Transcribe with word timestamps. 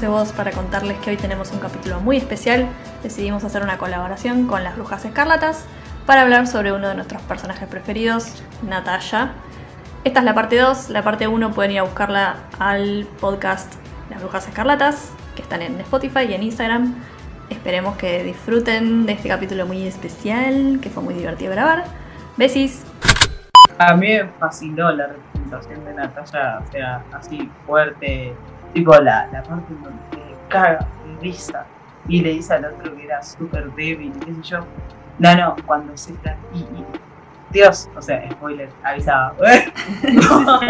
dulce 0.00 0.34
para 0.34 0.50
contarles 0.50 0.98
que 0.98 1.10
hoy 1.10 1.16
tenemos 1.16 1.52
un 1.52 1.60
capítulo 1.60 2.00
muy 2.00 2.16
especial. 2.16 2.66
Decidimos 3.02 3.44
hacer 3.44 3.62
una 3.62 3.78
colaboración 3.78 4.46
con 4.46 4.64
las 4.64 4.76
Brujas 4.76 5.04
Escarlatas 5.04 5.66
para 6.04 6.22
hablar 6.22 6.48
sobre 6.48 6.72
uno 6.72 6.88
de 6.88 6.96
nuestros 6.96 7.22
personajes 7.22 7.68
preferidos, 7.68 8.42
Natalia. 8.62 9.32
Esta 10.02 10.18
es 10.18 10.24
la 10.24 10.34
parte 10.34 10.58
2, 10.58 10.90
la 10.90 11.02
parte 11.02 11.28
1 11.28 11.52
pueden 11.52 11.72
ir 11.72 11.78
a 11.78 11.82
buscarla 11.84 12.36
al 12.58 13.06
podcast 13.20 13.72
Las 14.10 14.20
Brujas 14.20 14.48
Escarlatas, 14.48 15.12
que 15.36 15.42
están 15.42 15.62
en 15.62 15.78
Spotify 15.80 16.24
y 16.28 16.34
en 16.34 16.42
Instagram. 16.42 16.94
Esperemos 17.48 17.96
que 17.96 18.24
disfruten 18.24 19.06
de 19.06 19.12
este 19.12 19.28
capítulo 19.28 19.64
muy 19.64 19.86
especial, 19.86 20.80
que 20.82 20.90
fue 20.90 21.02
muy 21.02 21.14
divertido 21.14 21.52
grabar. 21.52 21.84
Besis. 22.36 22.84
A 23.78 23.94
mí 23.94 24.08
me 24.08 24.24
fascinó 24.40 24.90
la 24.90 25.06
representación 25.06 25.84
de 25.84 25.94
Natalia, 25.94 26.60
o 26.66 26.72
sea, 26.72 27.04
así 27.12 27.48
fuerte, 27.66 28.34
tipo 28.74 28.94
la, 28.96 29.26
la 29.32 29.42
parte 29.42 29.72
donde 29.82 30.36
caga 30.48 30.86
de 31.06 31.20
risa 31.22 31.64
y 32.08 32.20
le 32.20 32.30
dice 32.30 32.54
al 32.54 32.64
otro 32.66 32.94
que 32.94 33.04
era 33.04 33.22
súper 33.22 33.70
débil, 33.72 34.12
qué 34.24 34.34
sé 34.34 34.42
yo. 34.42 34.58
No, 35.18 35.34
no, 35.36 35.56
cuando 35.64 35.96
se 35.96 36.12
está. 36.12 36.36
Y, 36.52 36.58
y, 36.58 36.84
Dios, 37.50 37.88
o 37.96 38.02
sea, 38.02 38.28
spoiler, 38.32 38.68
avisaba. 38.82 39.32
Cuando- 39.38 40.60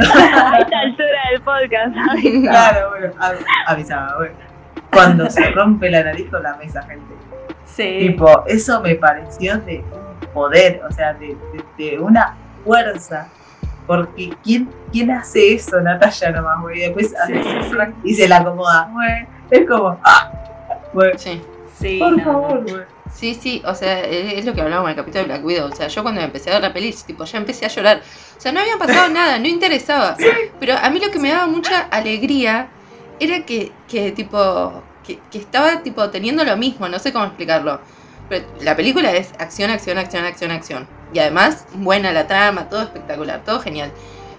A 0.00 0.58
esta 0.58 0.78
altura 0.80 1.20
del 1.30 1.40
podcast, 1.42 1.94
claro, 2.42 2.90
bueno, 2.90 3.12
av- 3.18 3.44
avisaba, 3.66 4.16
bueno. 4.18 4.34
Cuando 4.92 5.28
se 5.30 5.50
rompe 5.50 5.90
la 5.90 6.04
nariz 6.04 6.28
con 6.30 6.42
la 6.42 6.54
mesa, 6.56 6.82
gente. 6.82 7.14
Sí. 7.64 7.98
Tipo, 8.08 8.44
eso 8.46 8.80
me 8.80 8.94
pareció 8.94 9.58
de 9.58 9.78
un 9.90 10.28
poder, 10.32 10.82
o 10.88 10.92
sea, 10.92 11.14
de, 11.14 11.28
de- 11.28 11.64
de 11.90 11.98
una 11.98 12.36
fuerza. 12.64 13.28
Porque 13.86 14.32
¿quién, 14.42 14.70
quién 14.92 15.10
hace 15.10 15.54
eso? 15.54 15.80
Natalia 15.80 16.30
nomás, 16.30 16.60
güey. 16.60 16.78
Y 16.78 16.80
después 16.82 17.14
hace 17.16 17.42
Sí, 17.42 17.76
y 18.04 18.14
se 18.14 18.28
la 18.28 18.38
acomoda, 18.38 18.90
güey. 18.92 19.26
Es 19.50 19.68
como, 19.68 19.98
ah, 20.04 20.32
güey. 20.92 21.12
Sí. 21.16 21.42
Sí, 21.78 21.98
Por 21.98 22.16
no, 22.16 22.24
favor, 22.24 22.62
no. 22.62 22.72
güey. 22.74 22.84
Sí, 23.12 23.34
sí, 23.34 23.60
o 23.66 23.74
sea, 23.74 24.00
es 24.00 24.38
es 24.38 24.44
lo 24.46 24.54
que 24.54 24.62
hablábamos 24.62 24.88
en 24.90 24.96
el 24.98 25.04
capítulo 25.04 25.24
de 25.24 25.28
Black 25.28 25.44
Widow. 25.44 25.70
O 25.70 25.74
sea, 25.76 25.88
yo 25.88 26.02
cuando 26.02 26.20
empecé 26.20 26.50
a 26.50 26.54
ver 26.54 26.62
la 26.62 26.72
peli, 26.72 26.94
tipo, 27.06 27.24
ya 27.24 27.38
empecé 27.38 27.66
a 27.66 27.68
llorar. 27.68 28.00
O 28.38 28.40
sea, 28.40 28.52
no 28.52 28.60
había 28.60 28.78
pasado 28.78 29.08
nada, 29.12 29.38
no 29.38 29.48
interesaba. 29.48 30.16
Pero 30.58 30.76
a 30.80 30.88
mí 30.90 31.00
lo 31.00 31.10
que 31.10 31.18
me 31.18 31.30
daba 31.30 31.46
mucha 31.46 31.80
alegría 31.90 32.68
era 33.20 33.44
que, 33.44 33.72
que 33.88 34.12
tipo, 34.12 34.82
que, 35.06 35.18
que 35.30 35.38
estaba, 35.38 35.82
tipo, 35.82 36.08
teniendo 36.10 36.44
lo 36.44 36.56
mismo, 36.56 36.88
no 36.88 36.98
sé 36.98 37.12
cómo 37.12 37.26
explicarlo. 37.26 37.80
Pero 38.28 38.46
la 38.62 38.74
película 38.76 39.12
es 39.12 39.32
acción, 39.38 39.70
acción, 39.70 39.98
acción, 39.98 40.24
acción, 40.24 40.50
acción. 40.52 40.88
Y 41.12 41.18
además, 41.18 41.66
buena 41.74 42.12
la 42.12 42.26
trama, 42.26 42.68
todo 42.68 42.82
espectacular, 42.82 43.42
todo 43.44 43.60
genial. 43.60 43.92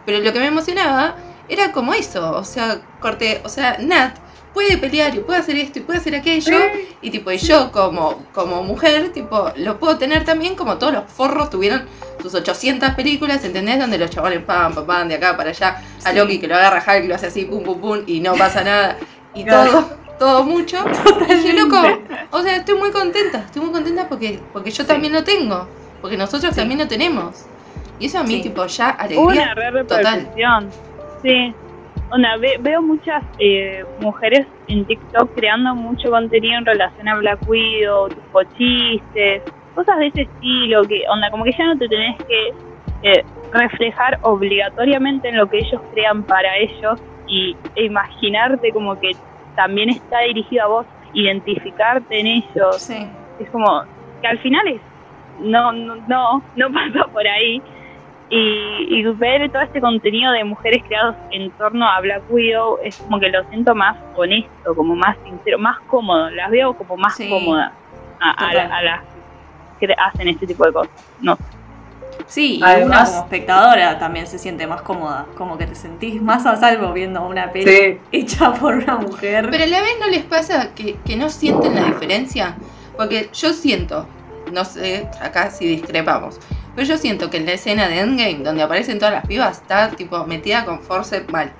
Pero 0.05 0.19
lo 0.19 0.33
que 0.33 0.39
me 0.39 0.47
emocionaba 0.47 1.15
era 1.49 1.71
como 1.71 1.93
eso, 1.93 2.31
o 2.35 2.43
sea, 2.43 2.81
corte, 2.99 3.41
o 3.43 3.49
sea, 3.49 3.77
Nat 3.79 4.17
puede 4.53 4.77
pelear 4.77 5.15
y 5.15 5.19
puede 5.19 5.39
hacer 5.39 5.55
esto 5.55 5.79
y 5.79 5.81
puede 5.81 5.99
hacer 5.99 6.15
aquello. 6.15 6.57
Y 7.01 7.09
tipo, 7.09 7.31
y 7.31 7.37
yo 7.37 7.71
como, 7.71 8.23
como 8.33 8.63
mujer, 8.63 9.11
tipo, 9.11 9.51
lo 9.55 9.79
puedo 9.79 9.97
tener 9.97 10.23
también 10.25 10.55
como 10.55 10.77
todos 10.77 10.93
los 10.93 11.03
forros 11.11 11.49
tuvieron 11.49 11.85
sus 12.21 12.33
800 12.35 12.91
películas, 12.91 13.43
¿entendés? 13.43 13.79
Donde 13.79 13.97
los 13.97 14.09
chavales 14.11 14.43
pam, 14.43 14.73
pam, 14.73 14.85
pam, 14.85 15.07
de 15.07 15.15
acá 15.15 15.35
para 15.35 15.49
allá, 15.49 15.81
a 16.03 16.09
Sí. 16.11 16.15
Loki 16.17 16.39
que 16.39 16.47
lo 16.47 16.55
agarra 16.55 16.83
Hulk, 16.85 17.07
lo 17.07 17.15
hace 17.15 17.27
así, 17.27 17.45
pum, 17.45 17.63
pum, 17.63 17.79
pum, 17.81 17.99
y 18.05 18.19
no 18.19 18.35
pasa 18.35 18.63
nada. 18.63 18.97
Y 19.33 19.43
Claro. 19.43 19.71
todo, 19.71 19.89
todo 20.19 20.43
mucho. 20.43 20.77
Y 21.29 21.33
dije, 21.33 21.53
loco, 21.53 21.81
o 22.31 22.41
sea, 22.43 22.55
estoy 22.57 22.75
muy 22.77 22.91
contenta, 22.91 23.39
estoy 23.39 23.63
muy 23.63 23.71
contenta 23.71 24.07
porque, 24.07 24.39
porque 24.53 24.69
yo 24.71 24.85
también 24.85 25.13
lo 25.13 25.23
tengo, 25.23 25.67
porque 26.03 26.17
nosotros 26.17 26.53
Sí. 26.53 26.59
también 26.59 26.79
lo 26.81 26.87
tenemos. 26.87 27.47
Y 27.99 28.05
eso 28.07 28.19
a 28.19 28.23
mí, 28.23 28.33
Sí. 28.35 28.43
tipo, 28.43 28.65
ya 28.67 28.97
Hubo 29.15 29.21
una 29.29 29.31
alegría. 29.31 29.53
re 29.55 29.71
repercusión. 29.71 30.69
Sí. 31.23 31.53
Onda, 32.11 32.35
ve- 32.37 32.57
veo 32.59 32.81
muchas 32.81 33.23
eh, 33.39 33.83
mujeres 34.01 34.45
en 34.67 34.85
TikTok 34.85 35.33
creando 35.33 35.73
mucho 35.73 36.09
contenido 36.11 36.57
en 36.59 36.65
relación 36.65 37.07
a 37.07 37.15
Black 37.15 37.39
Widow, 37.47 38.09
tipo 38.09 38.43
chistes, 38.57 39.41
cosas 39.73 39.97
de 39.99 40.07
ese 40.07 40.21
estilo, 40.23 40.83
que 40.83 41.03
onda, 41.09 41.31
como 41.31 41.43
que 41.45 41.53
ya 41.57 41.65
no 41.65 41.77
te 41.77 41.87
tenés 41.87 42.17
que 42.27 42.49
eh, 43.03 43.25
reflejar 43.51 44.19
obligatoriamente 44.21 45.29
en 45.29 45.37
lo 45.37 45.47
que 45.49 45.59
ellos 45.59 45.81
crean 45.93 46.23
para 46.23 46.55
ellos 46.57 46.99
y 47.27 47.55
e 47.75 47.85
imaginarte 47.85 48.71
como 48.71 48.99
que 48.99 49.11
también 49.55 49.89
está 49.89 50.19
dirigido 50.19 50.63
a 50.63 50.67
vos, 50.67 50.85
identificarte 51.13 52.19
en 52.19 52.27
ellos 52.27 52.77
Sí. 52.81 53.07
es 53.39 53.49
como 53.49 53.83
que 54.21 54.27
al 54.27 54.39
final 54.39 54.67
es 54.67 54.81
no 55.43 55.71
no 55.71 55.95
no, 56.07 56.43
no 56.55 56.71
pasa 56.73 57.05
por 57.11 57.27
ahí 57.27 57.61
y, 58.29 58.99
y 58.99 59.03
ver 59.03 59.51
todo 59.51 59.61
este 59.61 59.79
contenido 59.81 60.31
de 60.31 60.43
mujeres 60.43 60.81
creados 60.87 61.15
en 61.31 61.51
torno 61.51 61.87
a 61.87 61.99
Black 62.01 62.23
Widow 62.29 62.79
es 62.83 62.97
como 62.97 63.19
que 63.19 63.29
lo 63.29 63.43
siento 63.49 63.75
más 63.75 63.97
honesto 64.15 64.73
como 64.75 64.95
más 64.95 65.17
sincero 65.23 65.59
más 65.59 65.79
cómodo 65.87 66.29
las 66.31 66.49
veo 66.49 66.73
como 66.73 66.97
más 66.97 67.15
Sí. 67.15 67.29
cómodas 67.29 67.71
a, 68.19 68.31
a, 68.31 68.53
la- 68.53 68.75
a 68.77 68.81
las 68.81 69.01
que 69.79 69.93
hacen 69.97 70.27
este 70.29 70.47
tipo 70.47 70.65
de 70.65 70.73
cosas 70.73 70.91
no 71.21 71.37
Sí, 72.27 72.57
y 72.59 72.63
Además- 72.63 72.85
una 72.85 73.05
como 73.05 73.23
espectadora 73.23 73.99
también 73.99 74.27
se 74.27 74.37
siente 74.37 74.65
más 74.67 74.81
cómoda, 74.83 75.25
como 75.35 75.57
que 75.57 75.65
te 75.65 75.75
sentís 75.75 76.21
más 76.21 76.45
a 76.45 76.55
salvo 76.55 76.93
viendo 76.93 77.21
una 77.25 77.51
peli 77.51 77.65
Sí. 77.69 77.97
hecha 78.11 78.53
por 78.53 78.75
una 78.75 78.95
mujer. 78.97 79.47
Pero 79.51 79.63
a 79.63 79.67
la 79.67 79.81
vez 79.81 79.97
no 79.99 80.07
les 80.07 80.23
pasa 80.23 80.73
que, 80.75 80.95
que 81.05 81.15
no 81.17 81.27
sienten 81.29 81.73
la 81.75 81.83
diferencia. 81.85 82.55
Porque 82.95 83.29
yo 83.33 83.49
siento, 83.51 84.07
no 84.53 84.63
sé, 84.65 85.09
acá 85.19 85.51
si 85.51 85.65
discrepamos, 85.65 86.39
pero 86.75 86.87
yo 86.87 86.97
siento 86.97 87.29
que 87.29 87.37
en 87.37 87.45
la 87.45 87.53
escena 87.53 87.87
de 87.87 87.99
Endgame, 87.99 88.43
donde 88.43 88.63
aparecen 88.63 88.99
todas 88.99 89.13
las 89.13 89.27
pibas, 89.27 89.57
está 89.61 89.89
tipo 89.89 90.23
metida 90.25 90.63
con 90.65 90.79
Force 90.81 91.25
mal. 91.29 91.51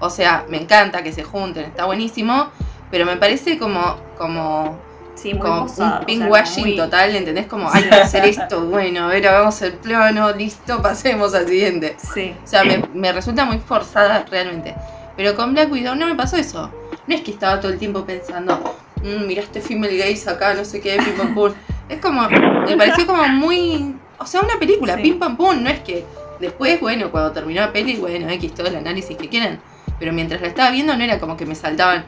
O 0.00 0.10
sea, 0.10 0.44
me 0.48 0.58
encanta 0.58 1.02
que 1.02 1.12
se 1.12 1.22
junten, 1.22 1.64
está 1.64 1.84
buenísimo, 1.86 2.48
pero 2.90 3.06
me 3.06 3.16
parece 3.16 3.58
como, 3.58 3.96
como, 4.18 4.78
sí, 5.14 5.32
como 5.38 5.62
posada, 5.62 5.96
un 5.98 6.02
o 6.02 6.06
pink 6.06 6.22
sea, 6.44 6.62
muy- 6.62 6.76
total, 6.76 7.16
¿entendés? 7.16 7.46
Como 7.46 7.70
hay 7.72 7.84
que 7.84 7.94
hacer 7.94 8.24
esto, 8.24 8.60
bueno, 8.66 9.04
a 9.04 9.06
ver, 9.08 9.26
hagamos 9.26 9.60
el 9.62 9.72
plano, 9.74 10.32
listo, 10.32 10.80
pasemos 10.82 11.34
al 11.34 11.46
siguiente. 11.48 11.96
Sí. 12.14 12.34
O 12.42 12.46
sea, 12.46 12.64
me, 12.64 12.84
me 12.94 13.12
resulta 13.12 13.44
muy 13.44 13.58
forzada 13.58 14.24
realmente. 14.30 14.74
Pero 15.16 15.34
con 15.36 15.52
Black 15.52 15.70
Widow 15.70 15.94
no 15.94 16.06
me 16.06 16.14
pasó 16.16 16.36
eso. 16.36 16.70
No 17.06 17.14
es 17.14 17.20
que 17.20 17.30
estaba 17.30 17.60
todo 17.60 17.70
el 17.72 17.78
tiempo 17.78 18.04
pensando, 18.04 18.76
mmm, 19.02 19.26
mira 19.26 19.42
este 19.42 19.60
female 19.60 19.96
gaze 19.96 20.28
acá, 20.28 20.54
no 20.54 20.64
sé 20.64 20.80
qué, 20.80 20.96
pim 20.96 21.34
pum. 21.34 21.52
Es 21.88 21.98
como, 22.00 22.28
me 22.28 22.76
pareció 22.76 23.06
como 23.06 23.26
muy. 23.28 23.96
O 24.18 24.26
sea, 24.26 24.40
una 24.40 24.58
película, 24.58 24.96
Sí. 24.96 25.02
pim 25.02 25.18
pam 25.18 25.36
pum. 25.36 25.62
No 25.62 25.68
es 25.70 25.80
que 25.80 26.04
después, 26.40 26.80
bueno, 26.80 27.10
cuando 27.10 27.32
terminó 27.32 27.60
la 27.60 27.72
peli, 27.72 27.96
bueno, 27.96 28.28
X 28.30 28.54
todo 28.54 28.66
el 28.68 28.76
análisis 28.76 29.16
que 29.16 29.28
quieran. 29.28 29.60
Pero 29.98 30.12
mientras 30.12 30.40
la 30.40 30.48
estaba 30.48 30.70
viendo, 30.70 30.96
no 30.96 31.04
era 31.04 31.18
como 31.20 31.36
que 31.36 31.46
me 31.46 31.54
saltaban, 31.54 32.04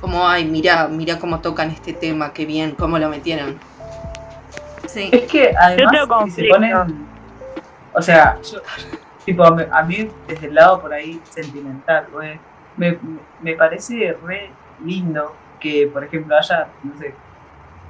como, 0.00 0.26
ay, 0.28 0.44
mira, 0.44 0.88
mira 0.88 1.18
cómo 1.18 1.40
tocan 1.40 1.70
este 1.70 1.92
tema, 1.92 2.32
qué 2.32 2.44
bien, 2.46 2.72
cómo 2.72 2.98
lo 2.98 3.08
metieron. 3.08 3.58
Sí. 4.86 5.08
Es 5.12 5.22
que 5.30 5.54
además, 5.56 6.06
si 6.24 6.30
se 6.32 6.48
ponen. 6.48 6.74
O 7.92 8.02
sea, 8.02 8.38
yo, 8.42 8.58
tipo, 9.24 9.48
me- 9.54 9.66
a 9.70 9.82
mí, 9.82 10.08
desde 10.26 10.46
el 10.48 10.54
lado 10.54 10.80
por 10.80 10.92
ahí 10.92 11.20
sentimental, 11.30 12.06
güey, 12.12 12.38
me, 12.76 12.98
me 13.40 13.54
parece 13.54 14.16
re 14.24 14.50
lindo 14.84 15.34
que, 15.60 15.88
por 15.92 16.02
ejemplo, 16.04 16.36
haya, 16.36 16.68
no 16.82 16.96
sé, 16.98 17.14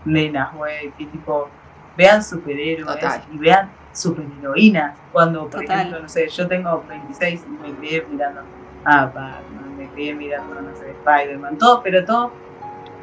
nenas, 0.05 0.55
güey, 0.55 0.91
que 0.93 1.06
tipo 1.06 1.49
vean 1.97 2.23
superhéroes 2.23 2.87
Total. 2.94 3.23
y 3.32 3.38
vean 3.38 3.70
superheroínas. 3.93 4.97
Cuando, 5.12 5.49
por 5.49 5.61
Total. 5.61 5.79
ejemplo, 5.81 6.00
no 6.02 6.08
sé, 6.08 6.29
yo 6.29 6.47
tengo 6.49 6.85
26 6.88 7.44
y 7.47 7.50
me 7.69 7.75
crié 7.76 8.06
mirando 8.11 8.41
a 8.85 9.06
Batman, 9.06 9.76
me 9.76 9.87
crié 9.88 10.14
mirando, 10.14 10.61
no 10.61 10.75
sé, 10.76 10.91
Spider-Man, 10.91 11.58
todo, 11.58 11.82
pero 11.82 12.05
todo 12.05 12.32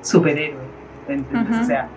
superhéroes. 0.01 0.67
O 1.61 1.63
sea, 1.65 1.87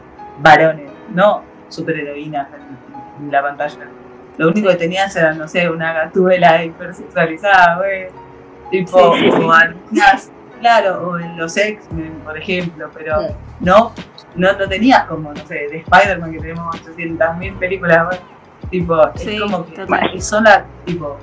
varones, 0.40 0.90
no 1.14 1.42
superheroínas 1.68 2.48
en, 2.52 3.24
en 3.26 3.32
la 3.32 3.42
pantalla. 3.42 3.88
Lo 4.36 4.48
único 4.48 4.68
que 4.68 4.76
tenías 4.76 5.14
era, 5.16 5.32
no 5.34 5.46
sé, 5.48 5.68
una 5.68 5.92
gatúbela 5.92 6.64
hipersexualizada, 6.64 7.76
güey. 7.78 8.08
Tipo, 8.70 9.14
Sí, 9.16 9.20
sí, 9.24 9.30
sí. 9.32 9.42
o 9.42 9.52
algunas, 9.52 10.30
claro, 10.60 11.08
o 11.08 11.18
en 11.18 11.36
los 11.36 11.56
X-Men, 11.56 12.20
por 12.24 12.38
ejemplo, 12.38 12.88
pero 12.94 13.16
no, 13.60 13.92
no, 14.36 14.52
no 14.52 14.68
tenías 14.68 15.04
como, 15.04 15.32
no 15.32 15.46
sé, 15.46 15.54
de 15.68 15.78
Spider-Man 15.78 16.32
que 16.32 16.38
tenemos 16.40 16.76
800.000 16.82 17.58
películas. 17.58 18.20
Tipo, 18.70 18.96
Sí, 19.16 19.34
es 19.36 19.40
como 19.40 19.64
que 19.66 19.84
es 20.14 20.24
sola, 20.26 20.64
tipo, 20.84 21.16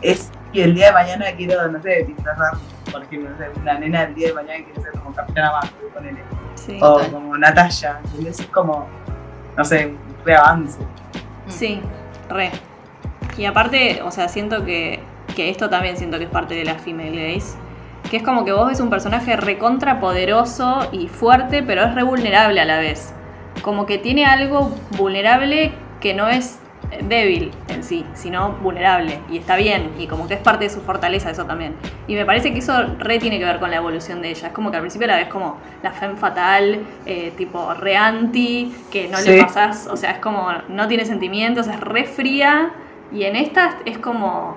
es 0.00 0.30
que 0.52 0.64
el 0.64 0.74
día 0.74 0.86
de 0.86 0.92
mañana 0.92 1.26
quiero, 1.36 1.68
no 1.68 1.82
sé, 1.82 2.04
disfrazar, 2.04 2.52
por 2.90 3.02
ejemplo, 3.02 3.30
no 3.30 3.36
sé, 3.36 3.50
una 3.60 3.78
nena 3.78 4.04
el 4.04 4.14
día 4.14 4.28
de 4.28 4.34
mañana 4.34 4.64
quiere 4.64 4.80
ser 4.80 4.92
como 4.92 5.14
Capitana 5.14 5.52
Marvel, 5.52 5.90
ponele 5.92 6.20
Sí. 6.54 6.78
o 6.80 6.94
Total. 6.94 7.10
como 7.12 7.36
Natalia, 7.36 8.00
¿entendés? 8.04 8.40
Es 8.40 8.46
como, 8.46 8.86
no 9.56 9.64
sé, 9.64 9.86
un 9.86 9.98
reavance. 10.24 10.78
Sí, 11.48 11.80
re. 12.30 12.50
Y 13.36 13.44
aparte, 13.44 14.00
o 14.02 14.10
sea, 14.10 14.28
siento 14.28 14.64
que, 14.64 15.00
que 15.34 15.50
esto 15.50 15.68
también 15.68 15.96
siento 15.98 16.16
que 16.18 16.24
es 16.24 16.30
parte 16.30 16.54
de 16.54 16.64
la 16.64 16.76
female 16.76 17.34
gaze. 17.34 17.58
Que 18.10 18.18
es 18.18 18.22
como 18.22 18.44
que 18.44 18.52
vos 18.52 18.68
ves 18.68 18.80
un 18.80 18.90
personaje 18.90 19.36
recontra 19.36 20.00
poderoso 20.00 20.88
y 20.92 21.08
fuerte, 21.08 21.62
pero 21.62 21.82
es 21.82 21.94
re 21.94 22.02
vulnerable 22.02 22.60
a 22.60 22.64
la 22.64 22.78
vez. 22.78 23.12
Como 23.62 23.86
que 23.86 23.98
tiene 23.98 24.26
algo 24.26 24.70
vulnerable 24.96 25.72
que 26.00 26.14
no 26.14 26.28
es 26.28 26.60
débil 27.02 27.50
en 27.68 27.82
sí, 27.82 28.04
sino 28.14 28.52
vulnerable. 28.62 29.20
Y 29.30 29.38
está 29.38 29.56
bien, 29.56 29.92
y 29.98 30.06
como 30.06 30.28
que 30.28 30.34
es 30.34 30.40
parte 30.40 30.64
de 30.64 30.70
su 30.70 30.80
fortaleza 30.80 31.30
eso 31.30 31.44
también. 31.44 31.74
Y 32.06 32.14
me 32.14 32.24
parece 32.24 32.52
que 32.52 32.60
eso 32.60 32.72
re 32.98 33.18
tiene 33.18 33.38
que 33.38 33.44
ver 33.44 33.58
con 33.58 33.70
la 33.70 33.76
evolución 33.76 34.22
de 34.22 34.30
ella. 34.30 34.48
Es 34.48 34.52
como 34.52 34.70
que 34.70 34.76
al 34.76 34.82
principio 34.82 35.06
la 35.06 35.16
ves 35.16 35.28
como 35.28 35.56
la 35.82 35.92
femme 35.92 36.16
fatal, 36.16 36.80
eh, 37.04 37.32
tipo 37.36 37.74
re 37.74 37.96
anti, 37.96 38.74
que 38.90 39.08
no 39.08 39.20
le 39.20 39.42
pasas, 39.42 39.88
o 39.88 39.96
sea, 39.96 40.12
es 40.12 40.18
como 40.18 40.48
no 40.68 40.88
tiene 40.88 41.04
sentimientos, 41.04 41.66
es 41.66 41.80
re 41.80 42.04
fría. 42.04 42.70
Y 43.12 43.24
en 43.24 43.36
esta 43.36 43.78
es 43.84 43.98
como, 43.98 44.56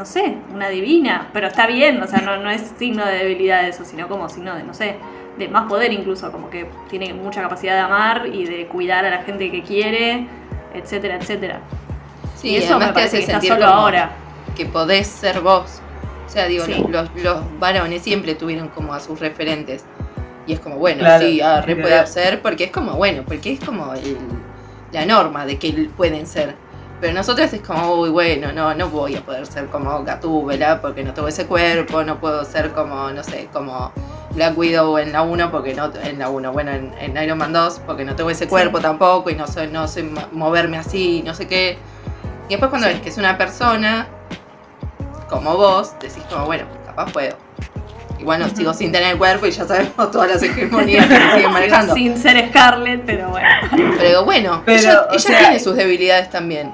no 0.00 0.06
sé, 0.06 0.34
una 0.54 0.70
divina, 0.70 1.28
pero 1.34 1.48
está 1.48 1.66
bien, 1.66 2.02
o 2.02 2.06
sea, 2.06 2.20
no, 2.22 2.38
no 2.38 2.48
es 2.50 2.72
signo 2.78 3.04
de 3.04 3.16
debilidad 3.18 3.68
eso, 3.68 3.84
sino 3.84 4.08
como 4.08 4.30
signo 4.30 4.54
de, 4.54 4.62
no 4.62 4.72
sé, 4.72 4.96
de 5.36 5.46
más 5.48 5.68
poder 5.68 5.92
incluso, 5.92 6.32
como 6.32 6.48
que 6.48 6.66
tiene 6.88 7.12
mucha 7.12 7.42
capacidad 7.42 7.74
de 7.74 7.80
amar 7.80 8.26
y 8.32 8.46
de 8.46 8.66
cuidar 8.66 9.04
a 9.04 9.10
la 9.10 9.22
gente 9.24 9.50
que 9.50 9.62
quiere, 9.62 10.26
etcétera, 10.72 11.16
etcétera. 11.16 11.60
Sí, 12.34 12.48
y 12.48 12.56
eso 12.56 12.76
además 12.76 12.80
me 12.80 12.86
te 12.86 12.94
parece 12.94 13.16
hace 13.18 13.26
que 13.26 13.32
está 13.46 13.54
solo 13.54 13.66
ahora. 13.66 14.12
que 14.56 14.64
podés 14.64 15.06
ser 15.06 15.42
vos. 15.42 15.82
O 16.26 16.30
sea, 16.30 16.46
digo, 16.46 16.64
Sí. 16.64 16.82
los, 16.88 17.10
los 17.22 17.58
varones 17.60 18.00
siempre 18.00 18.34
tuvieron 18.34 18.68
como 18.68 18.94
a 18.94 19.00
sus 19.00 19.20
referentes. 19.20 19.84
Y 20.46 20.54
es 20.54 20.60
como, 20.60 20.76
bueno, 20.76 21.00
Claro, 21.00 21.26
sí, 21.28 21.42
ah, 21.42 21.60
re 21.60 21.76
puede 21.76 22.06
ser, 22.06 22.40
porque 22.40 22.64
es 22.64 22.70
como, 22.70 22.94
bueno, 22.94 23.22
porque 23.26 23.52
es 23.52 23.60
como 23.60 23.92
el- 23.92 24.16
la 24.92 25.04
norma 25.04 25.44
de 25.44 25.58
que 25.58 25.90
pueden 25.94 26.26
ser. 26.26 26.54
Pero 27.00 27.14
nosotras 27.14 27.52
es 27.54 27.62
como, 27.62 27.94
uy, 27.94 28.10
bueno, 28.10 28.52
no, 28.52 28.74
no 28.74 28.88
voy 28.90 29.16
a 29.16 29.22
poder 29.22 29.46
ser 29.46 29.66
como 29.66 30.04
Gatúbela 30.04 30.82
porque 30.82 31.02
no 31.02 31.14
tengo 31.14 31.28
ese 31.28 31.46
cuerpo, 31.46 32.02
no 32.04 32.20
puedo 32.20 32.44
ser 32.44 32.72
como, 32.72 33.10
no 33.10 33.24
sé, 33.24 33.48
como 33.52 33.90
Black 34.32 34.56
Widow 34.56 34.98
en 34.98 35.12
la 35.12 35.22
1 35.22 35.50
porque 35.50 35.74
no, 35.74 35.90
en 36.04 36.18
la 36.18 36.28
1, 36.28 36.52
bueno, 36.52 36.72
en, 36.72 36.92
en 37.00 37.16
Iron 37.22 37.38
Man 37.38 37.52
2 37.54 37.80
porque 37.86 38.04
no 38.04 38.14
tengo 38.16 38.28
ese 38.28 38.46
cuerpo 38.48 38.80
tampoco 38.80 39.30
y 39.30 39.34
no 39.34 39.46
soy, 39.46 39.68
no 39.68 39.88
soy 39.88 40.12
moverme 40.32 40.76
así, 40.76 41.22
no 41.24 41.34
sé 41.34 41.46
qué. 41.48 41.78
Y 42.48 42.50
después 42.50 42.68
cuando 42.68 42.86
Sí. 42.88 42.94
ves 42.94 43.02
que 43.02 43.08
es 43.08 43.16
una 43.18 43.38
persona 43.38 44.06
como 45.28 45.56
vos, 45.56 45.92
decís 46.00 46.22
como, 46.28 46.44
bueno, 46.46 46.64
capaz 46.84 47.10
puedo. 47.12 47.36
Igual 48.18 48.40
no 48.40 48.46
Ujú. 48.46 48.56
sigo 48.56 48.74
sin 48.74 48.92
tener 48.92 49.16
cuerpo 49.16 49.46
y 49.46 49.50
ya 49.52 49.64
sabemos 49.64 50.10
todas 50.10 50.28
las 50.28 50.42
hegemonías 50.42 51.06
que 51.06 51.16
se 51.16 51.30
siguen 51.36 51.52
manejando. 51.52 51.94
Sin 51.94 52.18
ser 52.18 52.48
Scarlett, 52.50 53.04
pero 53.06 53.30
bueno. 53.30 53.48
Pero 53.70 54.08
digo, 54.08 54.24
bueno, 54.24 54.62
Pero, 54.66 54.78
ella, 54.78 55.00
o 55.08 55.12
ella 55.12 55.18
sea, 55.20 55.38
tiene 55.38 55.60
sus 55.60 55.74
debilidades 55.76 56.28
también. 56.28 56.70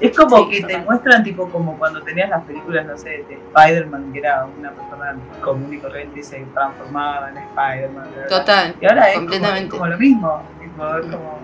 Es 0.00 0.16
como 0.16 0.36
Sí, 0.38 0.50
que 0.50 0.62
te 0.66 0.78
muestran, 0.78 1.22
tipo, 1.22 1.48
como 1.50 1.78
cuando 1.78 2.02
tenías 2.02 2.28
las 2.28 2.42
películas, 2.44 2.84
no 2.84 2.98
sé, 2.98 3.24
de 3.28 3.34
Spider-Man, 3.54 4.12
que 4.12 4.18
era 4.18 4.44
una 4.58 4.70
persona 4.72 5.16
común 5.40 5.72
y 5.72 5.78
corriente 5.78 6.18
y 6.20 6.22
se 6.22 6.44
transformaba 6.52 7.30
en 7.30 7.38
Spider-Man. 7.38 8.06
Total. 8.28 8.74
Y 8.80 8.86
ahora 8.86 9.08
es 9.08 9.14
como, 9.14 9.26
completamente. 9.28 9.64
es 9.66 9.70
como 9.70 9.86
lo 9.86 9.98
mismo. 9.98 10.42
Tipo, 10.60 10.96
es 10.98 11.06
como 11.06 11.38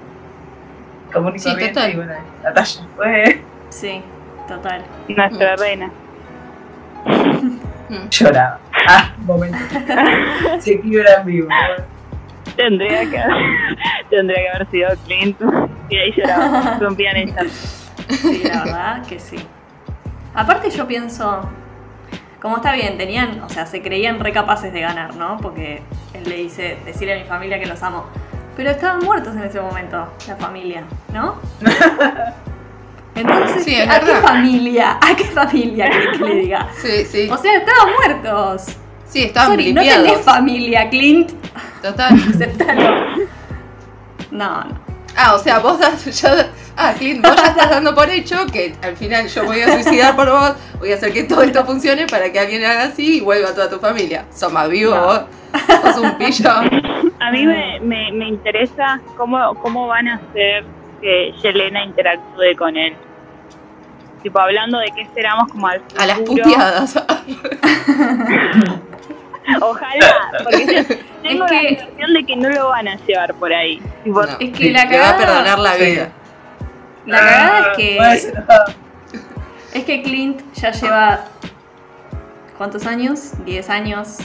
común 1.12 1.36
y 1.36 1.38
Sí, 1.38 1.50
corriente. 1.50 1.74
total. 1.74 1.90
Y 1.92 1.96
bueno, 1.96 2.12
Natalia 2.42 2.86
fue 2.96 3.40
Sí, 3.68 4.02
total. 4.48 4.82
Nuestra 5.08 5.54
Mm. 5.54 5.58
reina. 5.60 5.90
Mm. 7.88 8.08
lloraba. 8.10 8.58
Ah, 8.88 9.12
momento. 9.18 9.58
Se 10.60 10.80
quiebra 10.80 11.20
en 11.20 11.26
vivo. 11.26 11.48
Tendría 12.56 13.00
que, 13.08 13.22
tendría 14.10 14.36
que 14.42 14.48
haber 14.48 14.66
sido 14.70 14.88
Clint. 15.06 15.40
Y 15.88 15.96
ahí 15.96 16.12
lloraba. 16.16 16.78
Rompían 16.80 17.16
llanto. 17.26 17.44
Sí, 18.08 18.42
la 18.44 18.64
verdad 18.64 19.06
que 19.06 19.18
sí. 19.20 19.36
Aparte 20.34 20.70
yo 20.70 20.86
pienso, 20.86 21.48
como 22.40 22.56
está 22.56 22.72
bien, 22.72 22.96
tenían, 22.96 23.42
o 23.42 23.48
sea, 23.48 23.66
se 23.66 23.82
creían 23.82 24.20
re 24.20 24.32
capaces 24.32 24.72
de 24.72 24.80
ganar, 24.80 25.16
¿no? 25.16 25.38
Porque 25.38 25.82
él 26.14 26.28
le 26.28 26.36
dice, 26.36 26.78
decirle 26.84 27.14
a 27.14 27.22
mi 27.22 27.24
familia 27.24 27.58
que 27.58 27.66
los 27.66 27.82
amo. 27.82 28.04
Pero 28.56 28.70
estaban 28.70 29.00
muertos 29.00 29.34
en 29.34 29.44
ese 29.44 29.60
momento, 29.60 30.08
la 30.26 30.36
familia, 30.36 30.84
¿no? 31.12 31.36
Entonces, 33.14 33.64
Sí, 33.64 33.74
¿a 33.76 34.00
qué 34.00 34.14
familia? 34.16 34.98
¿A 35.00 35.14
qué 35.14 35.24
familia 35.24 35.90
que 35.90 36.24
le 36.24 36.34
diga? 36.36 36.68
Sí, 36.80 37.04
sí. 37.04 37.28
O 37.30 37.36
sea, 37.36 37.56
estaban 37.56 37.92
muertos. 37.98 38.76
Sí, 39.06 39.24
estaban 39.24 39.50
Sorry, 39.50 39.72
no 39.72 39.82
tenés 39.82 40.20
familia, 40.20 40.88
Clint. 40.88 41.32
Total. 41.82 42.14
Aceptalo. 42.34 43.26
No, 44.30 44.64
no. 44.64 44.80
Ah, 45.16 45.34
o 45.34 45.38
sea, 45.38 45.58
vos 45.58 45.78
das, 45.78 46.04
ya, 46.20 46.50
ah, 46.80 46.94
Clint, 46.96 47.24
vos 47.26 47.36
ya 47.36 47.46
estás 47.48 47.70
dando 47.70 47.94
por 47.94 48.08
hecho 48.10 48.46
que 48.46 48.74
al 48.82 48.96
final 48.96 49.28
yo 49.28 49.44
voy 49.44 49.60
a 49.60 49.72
suicidar 49.72 50.16
por 50.16 50.30
vos, 50.30 50.52
voy 50.78 50.92
a 50.92 50.94
hacer 50.96 51.12
que 51.12 51.24
todo 51.24 51.42
esto 51.42 51.64
funcione 51.64 52.06
para 52.06 52.32
que 52.32 52.38
alguien 52.40 52.64
haga 52.64 52.84
así 52.84 53.18
y 53.18 53.20
vuelva 53.20 53.50
a 53.50 53.54
toda 53.54 53.68
tu 53.70 53.78
familia. 53.78 54.24
Sos 54.34 54.52
más 54.52 54.68
vivo 54.68 54.94
No. 54.94 55.02
vos, 55.06 55.20
sos 55.82 55.96
un 55.98 56.16
pillo. 56.18 56.50
A 57.20 57.30
mí 57.30 57.44
me, 57.46 57.78
me, 57.80 58.12
me 58.12 58.28
interesa 58.28 59.00
cómo, 59.16 59.54
cómo 59.56 59.86
van 59.88 60.08
a 60.08 60.14
hacer 60.16 60.64
que 61.00 61.32
Yelena 61.42 61.84
interactúe 61.84 62.56
con 62.58 62.76
él. 62.76 62.94
Tipo, 64.22 64.38
hablando 64.40 64.78
de 64.78 64.86
qué 64.94 65.02
esperamos 65.02 65.50
como 65.50 65.66
al 65.68 65.80
futuro. 65.80 66.02
A 66.02 66.06
las 66.06 66.18
puteadas. 66.20 66.94
Ojalá, 69.62 70.14
porque 70.44 70.66
yo 70.66 70.96
tengo 71.22 71.44
Es 71.46 71.50
la 71.52 71.60
que- 71.60 71.68
sensación 71.78 72.12
de 72.14 72.24
que 72.24 72.36
no 72.36 72.48
lo 72.50 72.68
van 72.68 72.88
a 72.88 72.96
llevar 73.06 73.34
por 73.34 73.52
ahí. 73.52 73.80
Tipo, 74.04 74.22
No, 74.22 74.28
Es 74.38 74.50
que 74.56 74.70
la 74.70 74.84
Le 74.84 74.98
va 74.98 75.08
a 75.10 75.16
cagada, 75.16 75.18
perdonar 75.18 75.58
la 75.58 75.74
Sí. 75.74 75.84
vida. 75.84 76.12
La 77.10 77.18
cagada 77.18 77.60
es 77.72 77.76
que 77.76 77.96
enojado. 78.28 78.64
Es 79.74 79.84
que 79.84 80.02
Clint 80.02 80.40
ya 80.54 80.70
lleva. 80.72 81.20
¿Cuántos 82.58 82.86
años? 82.86 83.32
10 83.44 83.70
años, 83.70 84.18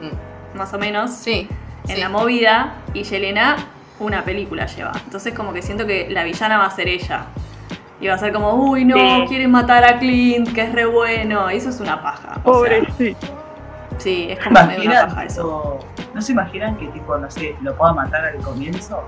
Mm, 0.00 0.56
más 0.58 0.72
o 0.74 0.78
menos, 0.78 1.10
Sí. 1.12 1.48
en 1.88 1.94
sí. 1.96 2.00
la 2.00 2.08
movida. 2.08 2.74
Y 2.94 3.02
Yelena, 3.04 3.56
una 4.00 4.24
película 4.24 4.66
lleva. 4.66 4.92
Entonces, 5.04 5.34
como 5.34 5.52
que 5.52 5.62
siento 5.62 5.86
que 5.86 6.08
la 6.10 6.24
villana 6.24 6.58
va 6.58 6.66
a 6.66 6.70
ser 6.70 6.88
ella. 6.88 7.26
Y 8.00 8.08
va 8.08 8.14
a 8.14 8.18
ser 8.18 8.32
como, 8.32 8.52
uy, 8.54 8.84
no, 8.84 8.96
Sí. 8.96 9.24
quieren 9.28 9.50
matar 9.50 9.84
a 9.84 9.98
Clint, 9.98 10.52
que 10.52 10.62
es 10.62 10.72
re 10.72 10.86
bueno. 10.86 11.50
Y 11.50 11.56
eso 11.56 11.68
es 11.70 11.80
una 11.80 12.02
paja. 12.02 12.30
o 12.30 12.34
sea, 12.34 12.42
pobrecito. 12.42 13.26
sí, 13.98 14.26
es 14.30 14.38
como 14.40 14.58
una 14.60 15.06
paja 15.06 15.24
eso. 15.24 15.78
¿No 16.14 16.20
se 16.22 16.32
imaginan 16.32 16.76
que, 16.76 16.86
tipo, 16.88 17.16
no 17.18 17.30
sé, 17.30 17.54
lo 17.62 17.74
pueda 17.76 17.92
matar 17.92 18.24
al 18.24 18.36
comienzo? 18.38 19.04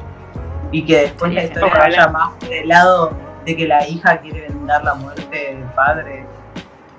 Y 0.73 0.85
que 0.85 0.99
después 1.03 1.33
la 1.33 1.45
historia 1.45 1.67
ojalá. 1.69 1.85
vaya 1.85 2.09
más 2.09 2.39
del 2.41 2.69
lado 2.69 3.13
de 3.45 3.57
que 3.57 3.67
la 3.69 3.87
hija 3.89 4.19
quiere 4.19 4.49
vengar 4.49 4.83
la 4.85 4.95
muerte 4.95 5.29
del 5.31 5.63
padre. 5.75 6.27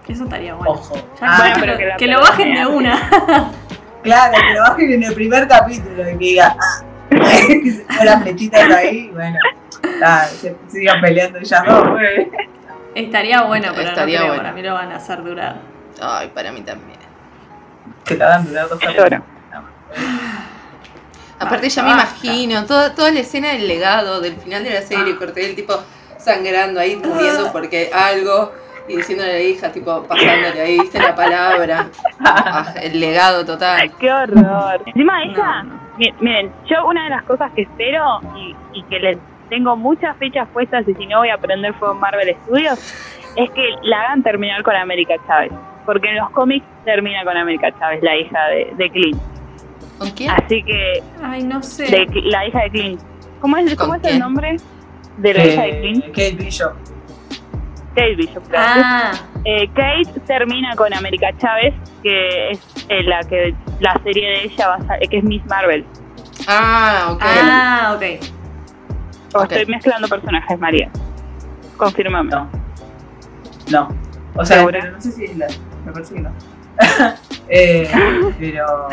Eso 0.07 0.24
estaría 0.24 0.53
bueno. 0.55 0.71
Ojo. 0.71 0.95
Ah, 1.21 1.36
Bueno, 1.39 1.55
que, 1.55 1.59
pero 1.62 1.71
lo- 1.74 1.77
que 1.79 1.86
la 1.86 1.97
que 1.97 2.07
lo 2.07 2.21
bajen 2.21 2.53
de 2.55 2.65
una. 2.65 3.09
Claro, 4.03 4.38
que 4.47 4.53
lo 4.53 4.62
bajen 4.62 4.91
en 4.93 5.03
el 5.03 5.13
primer 5.13 5.47
capítulo 5.50 6.01
y 6.03 6.05
que 6.13 6.17
diga, 6.17 6.55
ah, 6.57 6.83
que 7.09 7.71
se 7.71 7.83
pongan 7.83 8.05
las 8.05 8.21
flechitas 8.21 8.71
ahí, 8.71 9.09
bueno, 9.09 9.38
ah, 10.01 10.24
se 10.24 10.55
sigan 10.69 11.01
peleando 11.01 11.39
ellas 11.39 11.62
dos, 11.67 11.89
güey. 11.89 12.31
Estaría 12.95 13.41
bueno, 13.41 13.67
pero 13.75 13.89
Estaría 13.89 14.19
no 14.19 14.25
creo, 14.25 14.27
bueno. 14.36 14.43
para 14.43 14.53
mí 14.55 14.62
lo 14.62 14.74
van 14.75 14.91
a 14.93 14.95
hacer 14.95 15.21
durar. 15.24 15.55
Ay, 16.01 16.31
para 16.33 16.53
mí 16.53 16.62
también. 16.62 17.00
Que 18.05 18.15
te 18.15 18.24
hagan 18.24 18.47
durar 18.47 18.69
dos 18.69 18.79
capítulos. 18.79 19.21
Aparte 21.39 21.70
ya 21.70 21.84
me 21.84 21.91
imagino 21.91 22.65
toda, 22.65 22.96
toda 22.96 23.12
la 23.12 23.20
escena 23.20 23.50
del 23.50 23.67
legado, 23.67 24.22
del 24.22 24.36
final 24.38 24.63
de 24.63 24.72
la 24.72 24.82
serie, 24.82 25.15
corté 25.17 25.50
el 25.50 25.56
tipo 25.56 25.74
sangrando 26.17 26.79
ahí, 26.79 26.96
muriendo 26.96 27.51
porque 27.51 27.89
algo, 27.94 28.51
y 28.88 28.98
diciéndole 28.98 29.29
a 29.29 29.34
la 29.34 29.41
hija, 29.41 29.72
tipo, 29.72 30.03
pasándole 30.03 30.60
ahí, 30.62 30.79
viste 30.79 30.98
la 31.00 31.13
palabra. 31.15 31.88
Ah, 32.25 32.74
el 32.82 33.00
legado 33.00 33.46
total. 33.46 33.91
Qué 34.00 34.12
horror. 34.12 34.82
Encima 34.86 35.24
ella, 35.24 35.63
No, 35.63 35.74
no. 35.75 35.79
mi- 35.98 36.13
miren, 36.22 36.51
yo 36.65 36.86
una 36.88 37.03
de 37.03 37.10
las 37.12 37.24
cosas 37.24 37.51
que 37.53 37.62
espero 37.63 38.20
y, 38.36 38.56
y 38.74 38.84
que 38.84 39.00
le 39.00 39.17
tengo 39.50 39.75
muchas 39.75 40.17
fechas 40.17 40.48
puestas 40.51 40.88
y 40.88 40.94
si 40.96 41.06
no 41.06 41.20
voy 41.20 41.29
a 41.29 41.38
prender 41.38 41.74
fuego 41.75 41.94
en 41.94 42.00
Marvel 42.00 42.36
Studios, 42.46 42.79
es 43.36 43.50
que 43.51 43.70
la 43.84 44.01
hagan 44.01 44.24
terminar 44.24 44.63
con 44.63 44.75
América 44.75 45.13
Chávez. 45.27 45.51
Porque 45.86 46.10
en 46.10 46.17
los 46.17 46.29
cómics 46.32 46.65
termina 46.84 47.24
con 47.24 47.38
América 47.38 47.70
Chávez, 47.77 48.01
la 48.01 48.15
hija 48.17 48.46
de, 48.48 48.74
de 48.75 48.89
Clint. 48.89 49.22
¿Con 49.98 50.12
quién? 50.12 50.30
Así 50.32 50.63
que, 50.63 51.01
Ay, 51.24 51.44
no 51.44 51.62
sé. 51.63 51.86
de, 51.86 52.08
la 52.25 52.46
hija 52.48 52.62
de 52.63 52.70
Clint. 52.70 53.01
¿Cómo 53.42 53.58
es, 53.58 53.75
¿Con 53.75 53.88
cómo 53.88 53.96
es 53.96 54.04
el 54.12 54.20
nombre 54.20 54.58
de 55.18 55.34
la 55.34 55.46
hija 55.46 55.62
de 55.63 55.80
Clint? 55.82 56.04
Eh, 56.06 56.12
Kate 56.12 56.36
Bishop. 56.44 56.74
Kate 57.96 58.16
Bishop. 58.16 58.48
gracias. 58.50 58.86
Ah, 58.86 59.12
Eh, 59.46 59.68
Kate 59.70 60.20
termina 60.27 60.75
con 60.75 60.94
América 60.94 61.30
Chávez, 61.38 61.74
que 62.04 62.51
es 62.51 62.60
eh, 62.89 63.01
la 63.04 63.22
que 63.22 63.56
la 63.80 63.94
serie 64.04 64.27
de 64.30 64.44
ella 64.46 64.68
va 64.68 64.75
a 64.75 64.82
sa- 64.88 64.98
que 65.10 65.18
es 65.18 65.24
Miss 65.24 65.46
Marvel. 65.46 65.86
Ah, 66.48 67.10
ok. 67.13 67.22
ah, 67.24 67.94
ok. 67.96 68.04
O 69.34 69.39
Ok. 69.39 69.51
estoy 69.51 69.66
mezclando 69.68 70.08
personajes, 70.08 70.60
María. 70.60 70.89
Confírmame. 71.77 72.30
No. 72.30 72.50
No. 73.72 73.89
O 74.36 74.46
sea, 74.46 74.66
pero 74.66 74.92
no 74.92 75.01
sé 75.01 75.12
si 75.12 75.25
es 75.25 75.38
la. 75.38 75.48
Me 75.86 75.92
parece 75.92 76.13
que 76.16 76.22
no. 76.22 76.32
eh, 77.50 77.89
pero. 78.39 78.88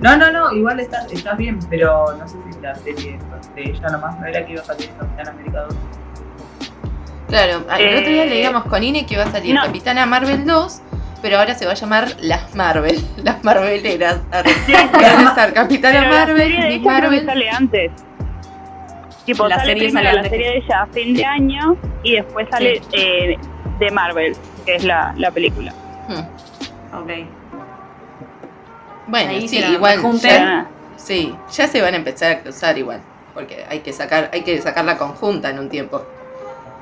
No, 0.00 0.16
no, 0.16 0.30
no, 0.30 0.52
igual 0.52 0.78
estás, 0.80 1.10
estás 1.12 1.36
bien, 1.36 1.58
pero 1.68 2.14
no 2.16 2.28
sé 2.28 2.36
si 2.52 2.60
la 2.60 2.74
serie 2.76 3.18
de 3.54 3.62
ella 3.62 3.88
nomás 3.90 4.18
no 4.20 4.26
era 4.26 4.44
que 4.46 4.52
iba 4.52 4.62
a 4.62 4.64
salir 4.64 4.90
Capitán 4.98 5.28
América 5.28 5.60
2. 5.62 5.74
Claro, 7.28 7.64
al 7.68 7.80
Eh, 7.80 7.98
otro 7.98 8.10
día 8.10 8.24
leíamos 8.26 8.64
con 8.64 8.82
Ine 8.82 9.04
que 9.06 9.14
iba 9.14 9.24
a 9.24 9.30
salir 9.30 9.54
no. 9.54 9.62
Capitana 9.62 10.06
Marvel 10.06 10.46
2, 10.46 10.82
pero 11.20 11.38
ahora 11.38 11.54
se 11.54 11.66
va 11.66 11.72
a 11.72 11.74
llamar 11.74 12.08
Las 12.20 12.54
Marvel, 12.54 12.96
las 13.24 13.42
Marveleras. 13.44 14.20
Sí, 14.66 14.72
Van 14.72 15.26
a 15.26 15.28
estar 15.30 15.52
Capitana 15.52 15.98
pero 16.00 16.10
la 16.12 16.18
Marvel, 16.26 16.52
serie 16.52 16.64
de 16.70 16.78
Marvel. 16.80 17.26
sale 17.26 17.50
antes. 17.50 17.90
Tipo, 19.26 19.46
La 19.46 19.56
sale 19.56 19.72
serie 19.72 19.88
primero 19.88 20.04
sale 20.08 20.12
la 20.14 20.18
antes 20.20 20.30
serie 20.30 20.50
de 20.50 20.56
ella 20.58 20.82
a 20.82 20.86
fin 20.86 21.14
de 21.14 21.24
año 21.24 21.76
y 22.02 22.12
después 22.14 22.46
sale 22.50 22.80
eh, 22.92 23.36
de 23.78 23.90
Marvel, 23.90 24.34
que 24.64 24.76
es 24.76 24.84
la, 24.84 25.12
la 25.18 25.30
película. 25.30 25.72
Hmm. 26.08 26.96
Ok. 27.02 27.10
Bueno, 29.08 29.30
Ahí 29.30 29.48
sí, 29.48 29.58
igual. 29.58 30.00
ya- 30.20 30.66
sí, 30.96 31.34
ya 31.50 31.66
se 31.66 31.80
van 31.82 31.94
a 31.94 31.96
empezar 31.96 32.30
a 32.32 32.40
cruzar 32.40 32.76
igual. 32.78 33.00
Porque 33.34 33.64
hay 33.68 33.80
que 33.80 33.92
sacar, 33.92 34.30
hay 34.32 34.42
que 34.42 34.60
sacar 34.60 34.84
la 34.84 34.96
conjunta 34.98 35.50
en 35.50 35.58
un 35.58 35.68
tiempo. 35.68 36.04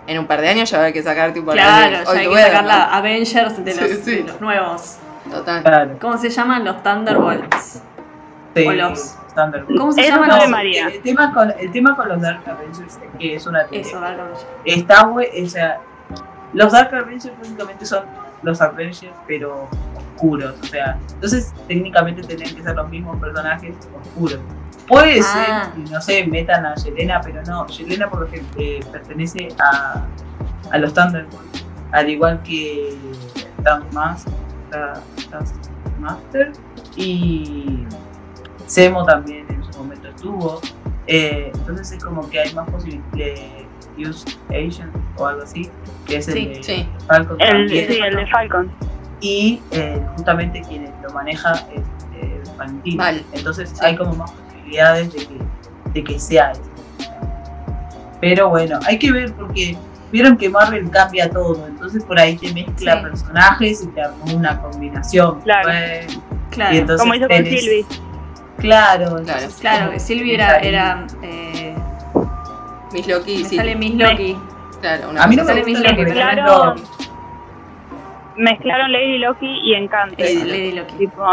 En 0.07 0.19
un 0.19 0.27
par 0.27 0.41
de 0.41 0.49
años 0.49 0.71
ya 0.71 0.79
va 0.79 0.83
a 0.83 0.85
haber 0.87 0.95
que 0.95 1.03
sacar 1.03 1.33
tipo 1.33 1.53
la 1.55 1.63
Claro, 1.63 2.05
ya 2.05 2.11
hay 2.21 2.29
que 2.29 2.43
sacar 2.43 2.63
¿no? 2.63 2.69
la 2.69 2.85
Avengers 2.97 3.65
de 3.65 3.75
los, 3.75 3.91
Sí, 3.91 4.01
sí. 4.05 4.15
de 4.17 4.23
los 4.25 4.41
nuevos. 4.41 4.97
Total. 5.31 5.63
Claro. 5.63 5.97
¿Cómo 6.01 6.17
se 6.19 6.31
llaman? 6.31 6.65
Los 6.65 6.83
Thunderbolts. 6.83 7.83
Sí, 8.55 8.67
O 8.67 8.73
los- 8.73 9.17
Thunderbolt. 9.35 9.79
¿Cómo 9.79 9.93
se 9.93 10.01
Eso 10.03 10.11
llaman 10.11 10.29
no 10.29 10.35
los? 10.37 10.45
de 10.45 10.51
María. 10.51 10.87
El 10.89 11.03
tema, 11.03 11.35
con, 11.35 11.53
el 11.59 11.73
tema 11.73 11.97
con 11.97 12.09
los 12.09 12.21
Dark 12.23 12.43
Avengers 12.49 12.95
es 12.97 12.99
que 13.19 13.35
es 13.35 13.47
una 13.47 13.65
teoría. 13.65 13.81
Eso, 13.81 14.01
Dark 14.01 14.21
Avengers. 14.21 14.47
Está 14.65 15.03
o 15.09 15.49
sea, 15.49 15.81
los 16.53 16.73
Dark 16.73 16.95
Avengers 16.95 17.33
básicamente 17.39 17.85
son 17.85 18.05
los 18.47 18.61
Avengers, 18.63 19.13
pero 19.27 19.69
oscuros, 20.15 20.55
o 20.63 20.67
sea, 20.67 20.99
entonces 21.13 21.53
técnicamente 21.69 22.23
tendrían 22.23 22.55
que 22.55 22.63
ser 22.63 22.75
los 22.77 22.89
mismos 22.89 23.19
personajes 23.21 23.75
oscuros. 24.03 24.39
Puede 24.89 25.21
Ah. 25.21 25.71
ser, 25.75 25.91
no 25.91 26.01
sé, 26.01 26.27
metan 26.27 26.65
a 26.65 26.75
Yelena, 26.77 27.21
pero 27.23 27.43
no, 27.43 27.67
Yelena 27.67 28.09
por 28.09 28.27
ejemplo 28.27 28.63
eh, 28.63 28.81
pertenece 28.91 29.49
a, 29.59 30.07
a 30.71 30.79
los 30.79 30.95
Thunderbolts, 30.95 31.65
al 31.93 32.09
igual 32.09 32.43
que 32.43 32.97
Taskmaster, 33.63 34.33
Ta- 34.71 35.03
Taskmaster 35.31 36.53
y 36.97 37.85
Zemo 38.69 39.05
también 39.05 39.47
en 39.51 39.63
su 39.65 39.79
momento 39.79 40.09
estuvo. 40.09 40.61
Eh, 41.09 41.53
entonces 41.55 41.93
es 41.93 42.03
como 42.05 42.29
que 42.29 42.41
hay 42.41 42.53
más 42.55 42.69
posibilidades 42.71 43.41
de 43.41 43.56
Use 43.99 44.25
Agent 44.51 44.95
o 45.17 45.27
algo 45.27 45.43
así, 45.43 45.71
que 46.07 46.17
es 46.17 46.29
el 46.29 46.35
Sí, 46.35 46.47
de 46.49 46.63
sí. 46.63 46.89
Falcon 47.07 47.37
El, 47.41 47.69
sí, 47.69 47.79
el 47.79 48.17
de 48.17 48.27
Falcon. 48.27 48.71
Y 49.21 49.63
eh, 49.71 50.01
justamente 50.17 50.61
quien 50.69 50.93
lo 51.03 51.11
maneja 51.15 51.53
es 51.75 51.81
eh, 52.21 52.43
Valentino. 52.59 52.99
Vale. 52.99 53.25
Entonces 53.33 53.71
Sí. 53.71 53.79
hay 53.85 53.97
como 53.97 54.15
más 54.15 54.31
posibilidades 54.33 55.13
de 55.13 55.19
que, 55.27 55.39
de 55.95 56.05
que 56.05 56.19
sea 56.19 56.53
eso. 56.53 56.63
Pero 58.21 58.49
bueno, 58.49 58.79
hay 58.87 58.99
que 58.99 59.13
ver 59.13 59.33
porque 59.35 59.77
vieron 60.13 60.37
que 60.37 60.49
Marvel 60.49 60.89
cambia 60.91 61.29
todo, 61.31 61.67
entonces 61.67 62.03
por 62.05 62.19
ahí 62.19 62.37
te 62.37 62.53
mezcla 62.53 62.97
Sí. 62.97 63.03
personajes 63.03 63.83
y 63.83 63.87
te 63.89 64.03
armó 64.03 64.25
una 64.35 64.61
combinación. 64.61 65.41
Claro. 65.43 65.69
Claro, 66.51 66.75
y 66.75 66.79
entonces 66.79 67.01
Como 67.03 67.15
hizo 67.15 67.29
con 67.29 67.37
Sylvie. 67.45 67.85
Claro, 68.59 69.17
claro, 69.61 69.91
que 69.91 70.01
Sylvie 70.01 70.35
era, 70.35 71.07
eh, 71.23 71.75
Miss 72.97 73.07
Loki, 73.09 73.39
me 73.39 73.45
sí. 73.45 73.57
sale 73.57 73.75
Miss 73.77 73.95
Loki. 73.95 74.37
Claro, 74.81 75.11
una 75.11 75.23
A 75.23 75.27
mí 75.27 75.37
no 75.37 75.43
me 75.45 75.49
sale 75.49 75.65
Miss 75.65 75.81
Loki, 75.81 76.05
claro. 76.13 76.75
Mezclaron 78.37 78.93
Lady 78.93 79.19
Loki 79.19 79.47
y 79.65 79.75
Encanto. 79.75 80.17
Lady 80.19 80.43
Lady 80.45 80.73
Loki. 80.73 80.95
tipo, 80.97 81.25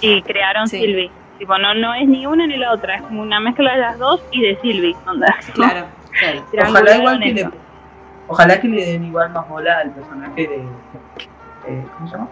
y 0.00 0.22
crearon 0.22 0.66
Sí. 0.68 0.78
Sylvie. 0.80 1.10
Tipo, 1.38 1.58
no, 1.58 1.74
no 1.74 1.94
es 1.94 2.06
ni 2.08 2.26
una 2.26 2.46
ni 2.46 2.56
la 2.56 2.72
otra, 2.72 2.96
es 2.96 3.02
como 3.02 3.22
una 3.22 3.40
mezcla 3.40 3.72
de 3.74 3.78
las 3.80 3.98
dos 3.98 4.22
y 4.32 4.40
de 4.42 4.56
Sylvie. 4.62 4.96
Onda. 5.06 5.34
Claro. 5.54 5.86
Claro. 6.18 6.42
Ojalá 6.70 6.96
igual 6.96 7.20
que 7.20 7.32
le, 7.34 7.50
ojalá 8.28 8.60
que 8.60 8.68
le 8.68 8.84
den 8.86 9.04
igual 9.04 9.30
más 9.30 9.48
bola 9.48 9.78
al 9.80 9.90
personaje 9.92 10.46
de 10.48 10.56
eh, 11.68 11.84
¿cómo 11.94 12.08
se 12.08 12.14
llama? 12.16 12.28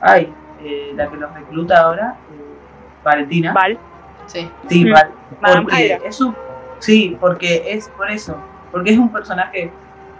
Ay, 0.00 0.32
eh, 0.62 0.92
la 0.94 1.08
que 1.10 1.16
los 1.16 1.32
recluta 1.34 1.78
ahora, 1.80 2.14
eh, 2.32 2.56
Valentina. 3.04 3.52
Val. 3.52 3.78
Sí. 4.26 4.48
Sí, 4.68 4.84
Mm. 4.84 4.92
Val. 4.92 5.10
Madame 5.40 5.62
Porque 5.64 6.00
es 6.04 6.20
un, 6.20 6.36
sí, 6.78 7.16
porque 7.20 7.64
es 7.72 7.88
por 7.90 8.10
eso, 8.10 8.36
porque 8.72 8.92
es 8.92 8.98
un 8.98 9.10
personaje 9.12 9.70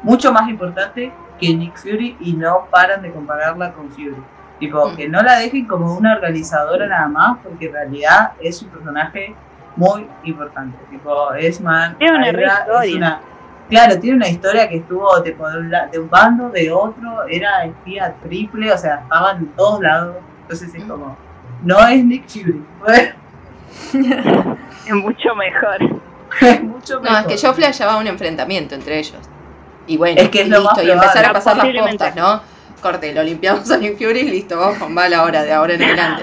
mucho 0.03 0.33
más 0.33 0.49
importante 0.49 1.13
que 1.41 1.55
Nick 1.55 1.77
Fury 1.77 2.17
y 2.21 2.33
no 2.35 2.67
paran 2.71 3.03
de 3.03 3.11
compararla 3.13 3.73
con 3.73 3.91
Fury. 3.91 4.17
Tipo, 4.59 4.89
Mm. 4.89 4.97
que 4.97 5.09
no 5.09 5.21
la 5.23 5.39
dejen 5.39 5.67
como 5.67 5.95
una 5.97 6.15
organizadora 6.15 6.87
nada 6.87 7.09
más, 7.09 7.39
porque 7.43 7.67
en 7.67 7.73
realidad 7.75 8.33
es 8.41 8.63
un 8.63 8.71
personaje 8.71 9.35
muy 9.77 10.07
importante. 10.25 10.79
Tipo, 10.91 11.35
es 11.35 11.61
man, 11.61 11.97
Tiene 11.99 12.17
una 12.17 12.27
historia. 12.29 12.65
es 12.85 12.95
una- 12.95 13.21
claro, 13.69 13.99
tiene 14.01 14.17
una 14.17 14.29
historia 14.29 14.67
que 14.67 14.77
estuvo 14.77 15.23
tipo, 15.23 15.47
de, 15.51 15.59
un, 15.59 15.71
de 15.93 15.99
un 15.99 16.09
bando, 16.09 16.49
de 16.49 16.73
otro, 16.73 17.27
era 17.29 17.65
espía 17.67 18.15
triple, 18.23 18.73
o 18.73 18.79
sea, 18.79 19.01
estaban 19.03 19.39
en 19.39 19.47
todos 19.49 19.83
lados. 19.83 20.17
Entonces 20.43 20.75
es 20.75 20.85
como, 20.85 21.17
no 21.63 21.87
es 21.89 22.03
Nick 22.03 22.27
Fury, 22.27 22.65
Es 24.87 24.95
mucho 24.95 25.35
mejor. 25.35 26.01
mucho 26.62 26.95
No, 26.97 27.00
mejor. 27.02 27.21
es 27.21 27.26
que 27.26 27.37
yo 27.37 27.52
flasheaba 27.55 27.97
un 27.99 28.07
enfrentamiento 28.07 28.75
entre 28.75 28.99
ellos. 28.99 29.19
Y 29.87 29.97
bueno, 29.97 30.21
Es 30.21 30.28
que 30.31 30.43
es 30.43 30.49
listo, 30.49 30.83
y 30.83 30.90
empezar 30.90 31.25
a 31.25 31.33
pasar 31.33 31.57
las 31.57 31.66
postas, 31.85 32.16
¿no? 32.16 32.40
Corte, 32.83 33.14
lo 33.14 33.23
limpiamos 33.23 33.71
a 33.71 33.78
Nick 33.78 33.97
Fury 33.97 34.21
y 34.21 34.31
listo, 34.31 34.59
vamos 34.59 34.78
con 34.78 34.95
bala 34.95 35.19
ahora, 35.19 35.43
de 35.43 35.52
ahora 35.52 35.75
en 35.75 35.83
adelante. 35.83 36.23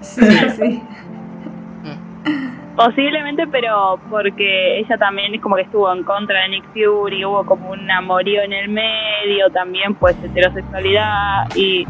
Sí, 0.00 0.24
sí. 0.56 0.82
Posiblemente, 2.76 3.46
pero 3.48 4.00
porque 4.08 4.78
ella 4.78 4.96
también 4.96 5.34
es 5.34 5.40
como 5.42 5.56
que 5.56 5.62
estuvo 5.62 5.92
en 5.92 6.02
contra 6.04 6.42
de 6.42 6.48
Nick 6.48 6.64
Fury, 6.72 7.24
hubo 7.24 7.44
como 7.44 7.70
un 7.72 7.90
amorío 7.90 8.40
en 8.42 8.52
el 8.52 8.68
medio, 8.68 9.50
también 9.52 9.94
pues 9.96 10.16
heterosexualidad 10.22 11.48
y 11.54 11.86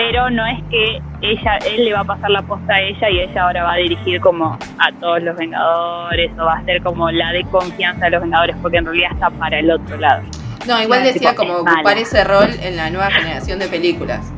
pero 0.00 0.30
no 0.30 0.46
es 0.46 0.62
que 0.70 1.02
ella 1.20 1.58
él 1.66 1.84
le 1.84 1.92
va 1.92 2.00
a 2.00 2.04
pasar 2.04 2.30
la 2.30 2.40
posta 2.40 2.74
a 2.74 2.80
ella 2.80 3.10
y 3.10 3.20
ella 3.20 3.42
ahora 3.42 3.64
va 3.64 3.72
a 3.74 3.76
dirigir 3.76 4.18
como 4.20 4.58
a 4.78 4.92
todos 4.98 5.22
los 5.22 5.36
Vengadores 5.36 6.30
o 6.38 6.44
va 6.44 6.54
a 6.54 6.64
ser 6.64 6.82
como 6.82 7.10
la 7.10 7.32
de 7.32 7.44
confianza 7.44 8.06
de 8.06 8.12
los 8.12 8.22
Vengadores 8.22 8.56
porque 8.62 8.78
en 8.78 8.86
realidad 8.86 9.10
está 9.12 9.28
para 9.30 9.58
el 9.58 9.70
otro 9.70 9.98
lado. 9.98 10.22
No, 10.66 10.80
igual 10.82 11.04
decía 11.04 11.34
como 11.34 11.62
mala. 11.62 11.72
ocupar 11.72 11.98
ese 11.98 12.24
rol 12.24 12.48
en 12.62 12.76
la 12.76 12.88
nueva 12.88 13.10
generación 13.10 13.58
de 13.58 13.68
películas. 13.68 14.32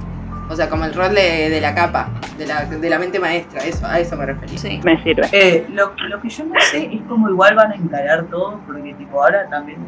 O 0.51 0.57
sea, 0.57 0.69
como 0.69 0.85
el 0.85 0.95
rol 0.95 1.15
de, 1.15 1.49
de 1.49 1.61
la 1.61 1.75
capa, 1.75 2.09
de 2.37 2.47
la, 2.47 2.65
de 2.65 2.91
la 2.91 2.99
mente 2.99 3.21
maestra, 3.21 3.63
eso, 3.63 3.87
a 3.87 4.01
eso 4.01 4.17
me 4.17 4.27
refería. 4.27 4.59
Sí. 4.59 4.81
Me 4.85 5.01
sirve. 5.03 5.29
Eh, 5.33 5.67
lo, 5.71 5.93
lo 6.09 6.21
que 6.21 6.29
yo 6.29 6.45
no 6.45 6.61
sé 6.61 6.91
es 6.93 7.01
cómo 7.09 7.31
igual 7.31 7.55
van 7.55 7.71
a 7.73 7.75
encarar 7.77 8.25
todo, 8.25 8.61
porque 8.67 8.95
tipo 8.95 9.23
ahora 9.23 9.49
también 9.49 9.79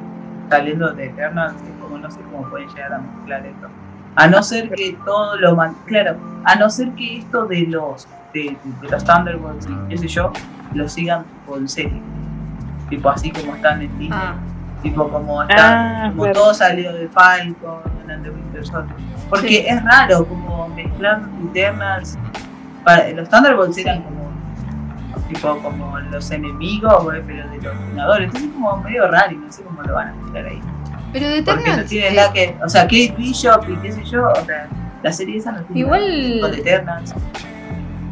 saliendo 0.49 0.93
de 0.93 1.07
Eternals, 1.07 1.61
es 1.61 1.83
como 1.83 1.99
no 1.99 2.11
sé 2.11 2.21
cómo 2.31 2.49
pueden 2.49 2.69
llegar 2.69 2.95
a 2.95 2.99
mezclar 2.99 3.45
esto. 3.45 3.69
A 4.17 4.27
no 4.29 4.43
ser 4.43 4.71
que 4.71 4.97
todo 5.05 5.37
lo 5.39 5.57
man 5.57 5.75
claro, 5.87 6.17
a 6.45 6.55
no 6.55 6.71
ser 6.71 6.91
que 6.93 7.19
esto 7.19 7.47
de 7.47 7.67
los 7.67 8.07
de, 8.33 8.57
de 8.81 8.89
los 8.89 9.05
Thunderbolts 9.05 9.67
y 9.67 9.89
qué 9.89 9.99
sé 9.99 10.09
yo, 10.09 10.33
lo 10.75 10.89
sigan 10.89 11.25
con 11.47 11.69
serie. 11.69 12.01
Tipo 12.91 13.09
así 13.11 13.31
como 13.31 13.55
están 13.55 13.81
en 13.83 13.91
Disney. 13.99 14.11
Ah, 14.13 14.35
Tipo 14.83 15.09
como 15.09 15.43
está, 15.43 16.05
Ah, 16.05 16.09
como 16.11 16.25
claro. 16.25 16.39
todo 16.41 16.55
salió 16.55 16.93
de 16.93 17.09
Falcon, 17.09 17.79
the 18.23 18.31
Winter 18.31 18.67
Soldier. 18.67 18.95
Porque 19.31 19.49
Sí. 19.49 19.65
es 19.67 19.83
raro 19.83 20.27
como 20.27 20.69
mezclar. 20.69 21.23
Para, 22.85 23.09
los 23.13 23.29
Thunderbolts 23.31 23.79
eran 23.79 24.03
como 24.03 24.25
tipo 25.29 25.57
como 25.63 25.99
los 25.99 26.31
enemigos, 26.31 27.03
güey, 27.05 27.23
pero 27.27 27.49
de 27.49 27.57
los 27.63 27.79
Vengadores. 27.79 28.27
Entonces 28.27 28.51
es 28.51 28.55
como 28.55 28.77
medio 28.79 29.09
raro 29.11 29.33
y 29.33 29.37
no 29.37 29.51
sé 29.51 29.63
cómo 29.63 29.83
lo 29.83 29.95
van 29.95 30.09
a 30.09 30.13
mezclar 30.13 30.45
ahí. 30.47 30.61
Pero 31.15 31.29
de 31.31 31.43
Porque 31.43 31.55
no 31.55 31.61
Eternals, 31.63 31.89
tiene 31.89 32.09
eh, 32.09 32.15
nada 32.17 32.33
que. 32.33 32.57
O 32.63 32.69
sea, 32.69 32.83
Kate 32.83 33.15
Bishop 33.17 33.65
y 33.71 33.77
qué 33.77 33.93
sé 33.93 34.05
yo, 34.05 34.29
o 34.29 34.45
sea, 34.45 34.69
la 35.03 35.13
serie 35.13 35.39
esa 35.39 35.53
no 35.53 35.63
tiene 35.63 35.81
Igual- 35.81 36.41
nada 36.43 36.53
que 36.55 36.61
Eternals. 36.61 37.15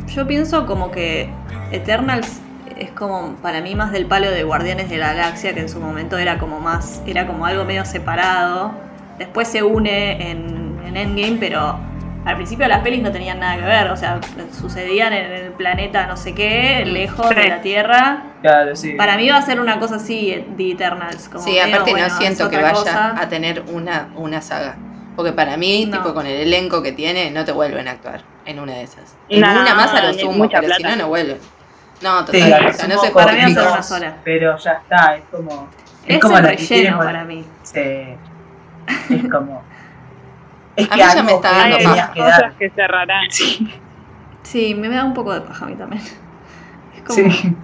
yo 0.07 0.27
pienso 0.27 0.67
como 0.67 0.91
que 0.91 1.29
Eternals 1.73 2.41
es 2.79 2.91
como 2.93 3.35
para 3.43 3.61
mí 3.61 3.75
más 3.75 3.93
del 3.93 4.07
palo 4.07 4.31
de 4.31 4.45
Guardianes 4.45 4.89
de 4.89 4.97
la 4.99 5.09
Galaxia, 5.15 5.53
que 5.55 5.61
en 5.61 5.69
su 5.69 5.79
momento 5.81 6.17
era 6.19 6.39
como 6.39 6.59
más, 6.61 7.03
era 7.07 7.27
como 7.27 7.45
algo 7.45 7.65
medio 7.65 7.85
separado. 7.85 8.73
Después 9.19 9.47
se 9.49 9.63
une 9.63 10.31
en, 10.31 10.79
en 10.87 10.97
Endgame, 10.97 11.37
pero 11.39 11.79
al 12.25 12.37
principio 12.37 12.69
las 12.69 12.81
pelis 12.81 13.03
no 13.03 13.11
tenían 13.11 13.41
nada 13.41 13.57
que 13.57 13.63
ver, 13.65 13.89
o 13.91 13.97
sea, 13.97 14.21
sucedían 14.59 15.13
en 15.13 15.33
el 15.33 15.53
planeta 15.53 16.07
no 16.07 16.17
sé 16.17 16.35
qué, 16.35 16.85
lejos 16.87 17.29
de 17.31 17.43
Sí. 17.43 17.49
la 17.49 17.61
Tierra. 17.63 18.23
Claro, 18.43 18.77
sí. 18.77 18.93
Para 18.93 19.17
mí 19.17 19.29
va 19.29 19.37
a 19.39 19.43
ser 19.43 19.61
una 19.61 19.79
cosa 19.79 19.97
así 19.97 20.45
de 20.57 20.71
Eternals. 20.73 21.29
Como 21.29 21.45
Sí, 21.45 21.51
medio, 21.53 21.65
aparte 21.65 21.91
bueno, 21.91 22.07
no 22.07 22.13
es 22.13 22.19
siento 22.19 22.49
que 22.49 22.57
vaya 22.57 22.73
cosa. 22.73 23.15
a 23.21 23.29
tener 23.29 23.63
una, 23.73 24.09
una 24.15 24.41
saga. 24.41 24.77
Porque 25.17 25.33
para 25.33 25.57
mí, 25.57 25.87
No. 25.87 25.99
tipo 25.99 26.15
con 26.15 26.27
el 26.27 26.41
elenco 26.41 26.83
que 26.83 26.93
tiene, 26.93 27.31
no 27.31 27.45
te 27.45 27.53
vuelven 27.53 27.87
a 27.89 27.93
actuar 27.93 28.23
en 28.47 28.61
una 28.61 28.73
de 28.75 28.83
esas. 28.85 29.17
No, 29.29 29.37
En 29.37 29.45
una 29.59 29.75
más 29.75 29.93
a 29.93 30.03
lo 30.03 30.15
sumo, 30.15 30.49
pero 30.49 30.75
si 30.75 30.83
no, 30.83 30.97
no 30.97 31.09
vuelven. 31.09 31.39
No, 32.01 32.21
Sí, 32.27 32.33
total. 32.41 32.53
al 32.55 32.67
o 32.67 32.73
sea, 32.73 32.89
no 32.89 32.99
se 33.01 33.11
para 33.11 33.33
mí 33.33 33.39
va 33.41 33.45
a 33.45 33.49
ser 33.49 33.55
cortitos, 33.55 33.73
una 33.73 33.83
sola. 33.83 34.15
Pero 34.25 34.57
ya 34.59 34.73
está, 34.73 35.17
es 35.17 35.23
como. 35.31 35.69
Es, 36.07 36.19
como 36.19 36.37
el 36.39 36.43
la 36.45 36.49
relleno 36.51 36.99
para 36.99 37.25
mí. 37.25 37.45
Sí. 37.63 37.81
Es 37.81 39.31
como. 39.31 39.63
Es 40.77 40.87
A 40.87 40.91
que 40.91 40.97
mí 40.97 41.03
ya 41.15 41.23
me 41.23 41.33
está 41.33 41.51
dando 41.51 41.77
que 41.79 42.21
cosas 42.21 42.55
que 42.59 42.71
cerrarán. 42.71 43.31
Sí. 43.31 43.73
Sí, 44.43 44.75
me 44.75 44.89
da 44.89 45.05
un 45.05 45.15
poco 45.15 45.33
de 45.35 45.41
paja 45.43 45.65
a 45.67 45.69
mí 45.69 45.75
también. 45.77 46.03
Es 46.03 47.03
como. 47.07 47.31
Sí. 47.31 47.55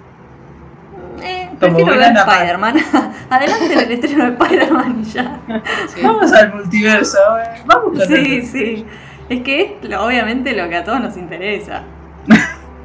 Eh, 1.21 1.49
Como 1.49 1.59
prefiero 1.77 1.97
ver 1.99 2.17
Spider-Man. 2.17 2.77
Adelante 3.31 3.73
el 3.75 3.91
estreno 3.93 4.25
de 4.25 4.31
Spider-Man 4.33 5.01
y 5.01 5.05
ya. 5.05 5.41
Sí. 5.89 6.01
Vamos 6.03 6.33
al 6.33 6.55
multiverso, 6.55 7.19
eh. 7.39 7.63
vamos 7.67 7.99
con 7.99 8.07
Sí, 8.07 8.37
el- 8.37 8.47
sí. 8.47 8.87
Es 9.29 9.43
que 9.43 9.79
es 9.83 9.89
lo- 9.89 10.05
obviamente 10.07 10.55
lo 10.55 10.69
que 10.69 10.77
a 10.77 10.85
todos 10.85 11.01
nos 11.01 11.17
interesa. 11.17 11.83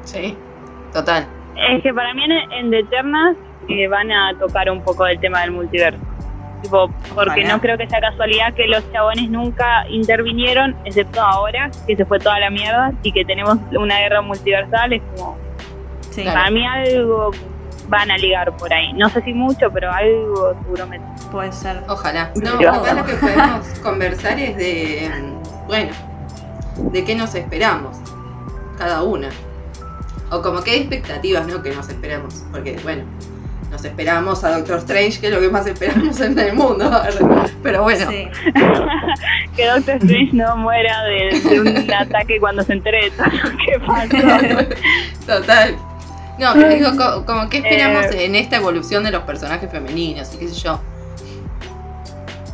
Sí, 0.04 0.36
total. 0.92 1.26
Es 1.56 1.82
que 1.82 1.94
para 1.94 2.12
mí 2.12 2.22
en, 2.24 2.32
en 2.52 2.70
The 2.70 2.80
Eternals 2.80 3.38
que 3.66 3.88
van 3.88 4.10
a 4.12 4.38
tocar 4.38 4.68
un 4.70 4.82
poco 4.82 5.04
del 5.06 5.18
tema 5.18 5.40
del 5.40 5.52
multiverso. 5.52 5.98
Tipo, 6.64 6.88
porque 7.14 7.40
Ojalá. 7.42 7.48
no 7.56 7.60
creo 7.60 7.76
que 7.76 7.86
sea 7.88 8.00
casualidad 8.00 8.54
que 8.54 8.66
los 8.66 8.82
chabones 8.90 9.28
nunca 9.28 9.86
intervinieron, 9.90 10.74
excepto 10.86 11.20
ahora, 11.20 11.70
que 11.86 11.94
se 11.94 12.04
fue 12.06 12.18
toda 12.18 12.40
la 12.40 12.48
mierda 12.48 12.90
y 13.02 13.12
que 13.12 13.22
tenemos 13.24 13.58
una 13.72 13.98
guerra 14.00 14.22
multiversal. 14.22 14.94
Es 14.94 15.02
como, 15.16 15.36
Sí. 16.10 16.22
Claro. 16.22 16.38
para 16.38 16.50
mí 16.52 16.64
algo 16.64 17.32
van 17.88 18.10
a 18.10 18.16
ligar 18.16 18.56
por 18.56 18.72
ahí. 18.72 18.92
No 18.94 19.08
sé 19.10 19.20
si 19.22 19.34
mucho, 19.34 19.70
pero 19.72 19.90
algo 19.92 20.54
seguramente. 20.62 21.06
Puede 21.30 21.52
ser. 21.52 21.82
Ojalá. 21.88 22.30
No, 22.42 22.54
ojalá. 22.54 22.94
lo 22.94 23.04
que 23.04 23.14
podemos 23.14 23.66
conversar 23.82 24.38
es 24.38 24.56
de, 24.56 25.10
bueno, 25.66 25.90
de 26.92 27.04
qué 27.04 27.14
nos 27.14 27.34
esperamos, 27.34 27.96
cada 28.78 29.02
una. 29.02 29.28
O 30.30 30.40
como 30.40 30.62
qué 30.62 30.76
expectativas, 30.78 31.46
¿no? 31.46 31.62
Que 31.62 31.74
nos 31.74 31.88
esperamos. 31.88 32.44
Porque, 32.50 32.78
bueno, 32.84 33.02
nos 33.74 33.84
esperamos 33.84 34.44
a 34.44 34.56
Doctor 34.56 34.78
Strange, 34.78 35.18
que 35.20 35.26
es 35.26 35.32
lo 35.34 35.40
que 35.40 35.48
más 35.48 35.66
esperamos 35.66 36.20
en 36.20 36.38
el 36.38 36.52
mundo. 36.54 36.88
Pero 37.62 37.82
bueno, 37.82 38.08
Sí. 38.08 38.28
que 39.56 39.66
Doctor 39.66 39.96
Strange 39.96 40.30
no 40.32 40.56
muera 40.56 41.02
de, 41.02 41.40
de 41.40 41.60
un 41.60 41.92
ataque 41.98 42.38
cuando 42.38 42.62
se 42.62 42.72
entere 42.74 43.06
de 43.06 43.10
que 43.10 43.80
pasó. 43.84 44.68
total. 45.26 45.76
No, 46.38 46.52
pero 46.54 46.68
digo, 46.68 46.90
co- 46.96 47.26
como 47.26 47.48
qué 47.48 47.58
esperamos 47.58 48.06
Eh. 48.06 48.26
en 48.26 48.36
esta 48.36 48.56
evolución 48.56 49.02
de 49.02 49.10
los 49.10 49.22
personajes 49.24 49.68
femeninos 49.70 50.32
y 50.34 50.38
qué 50.38 50.48
sé 50.48 50.54
yo. 50.54 50.80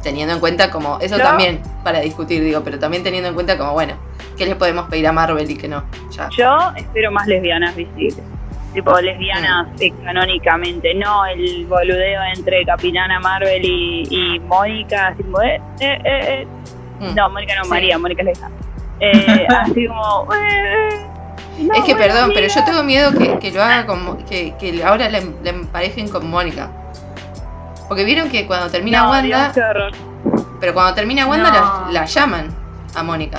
Teniendo 0.03 0.33
en 0.33 0.41
cuenta 0.41 0.71
como, 0.71 0.99
eso 1.01 1.19
también 1.19 1.61
para 1.85 2.01
discutir, 2.01 2.43
digo, 2.43 2.63
pero 2.65 2.79
también 2.79 3.03
teniendo 3.03 3.29
en 3.29 3.35
cuenta 3.35 3.59
como, 3.59 3.73
bueno, 3.75 3.93
¿qué 4.39 4.47
le 4.47 4.57
podemos 4.57 4.89
pedir 4.89 5.07
a 5.07 5.13
Marvel 5.13 5.51
y 5.51 5.57
qué 5.57 5.69
no? 5.69 5.85
Ya. 6.17 6.31
Yo 6.31 6.73
espero 6.77 7.13
más 7.13 7.27
lesbianas 7.27 7.77
visibles. 7.77 8.17
Tipo, 8.73 9.01
lesbianas 9.01 9.69
eh, 9.81 9.93
canónicamente, 10.05 10.95
no 10.95 11.27
el 11.27 11.67
boludeo 11.67 12.21
entre 12.37 12.65
Capitana 12.65 13.19
Marvel 13.19 13.65
y, 13.65 14.07
y 14.11 14.39
Mónica, 14.41 15.09
así 15.09 15.25
como, 15.25 15.41
eh, 15.43 15.61
eh, 15.81 15.99
eh, 16.05 16.43
eh. 16.43 16.47
Mm. 17.01 17.15
No, 17.17 17.31
Mónica 17.31 17.55
no, 17.57 17.65
Sí. 17.65 17.71
María, 17.71 17.99
Mónica 17.99 18.23
es. 18.31 18.41
Eh, 19.03 19.47
así 19.49 19.87
como, 19.87 20.29
eh, 20.35 20.39
eh. 20.91 21.07
No, 21.61 21.75
es 21.75 21.85
que 21.85 21.95
perdón, 21.97 22.33
pero 22.35 22.47
yo 22.49 22.65
tengo 22.65 22.83
miedo 22.83 23.13
que, 23.19 23.39
que 23.39 23.51
lo 23.51 23.63
haga 23.63 23.87
como. 23.87 24.19
que, 24.27 24.55
que 24.61 24.85
ahora 24.85 25.09
la, 25.09 25.21
la 25.43 25.51
emparejen 25.51 26.09
con 26.09 26.29
Mónica. 26.29 26.71
Porque 27.89 28.05
vieron 28.05 28.29
que 28.31 28.47
cuando 28.47 28.71
termina 28.71 29.03
No, 29.05 29.09
Wanda. 29.11 29.53
Dios. 29.53 29.95
Pero 30.61 30.75
cuando 30.75 30.95
termina 30.95 31.27
Wanda 31.27 31.51
No. 31.51 31.87
la, 31.87 32.01
la 32.01 32.05
llaman 32.05 32.49
a 32.95 33.03
Mónica. 33.03 33.39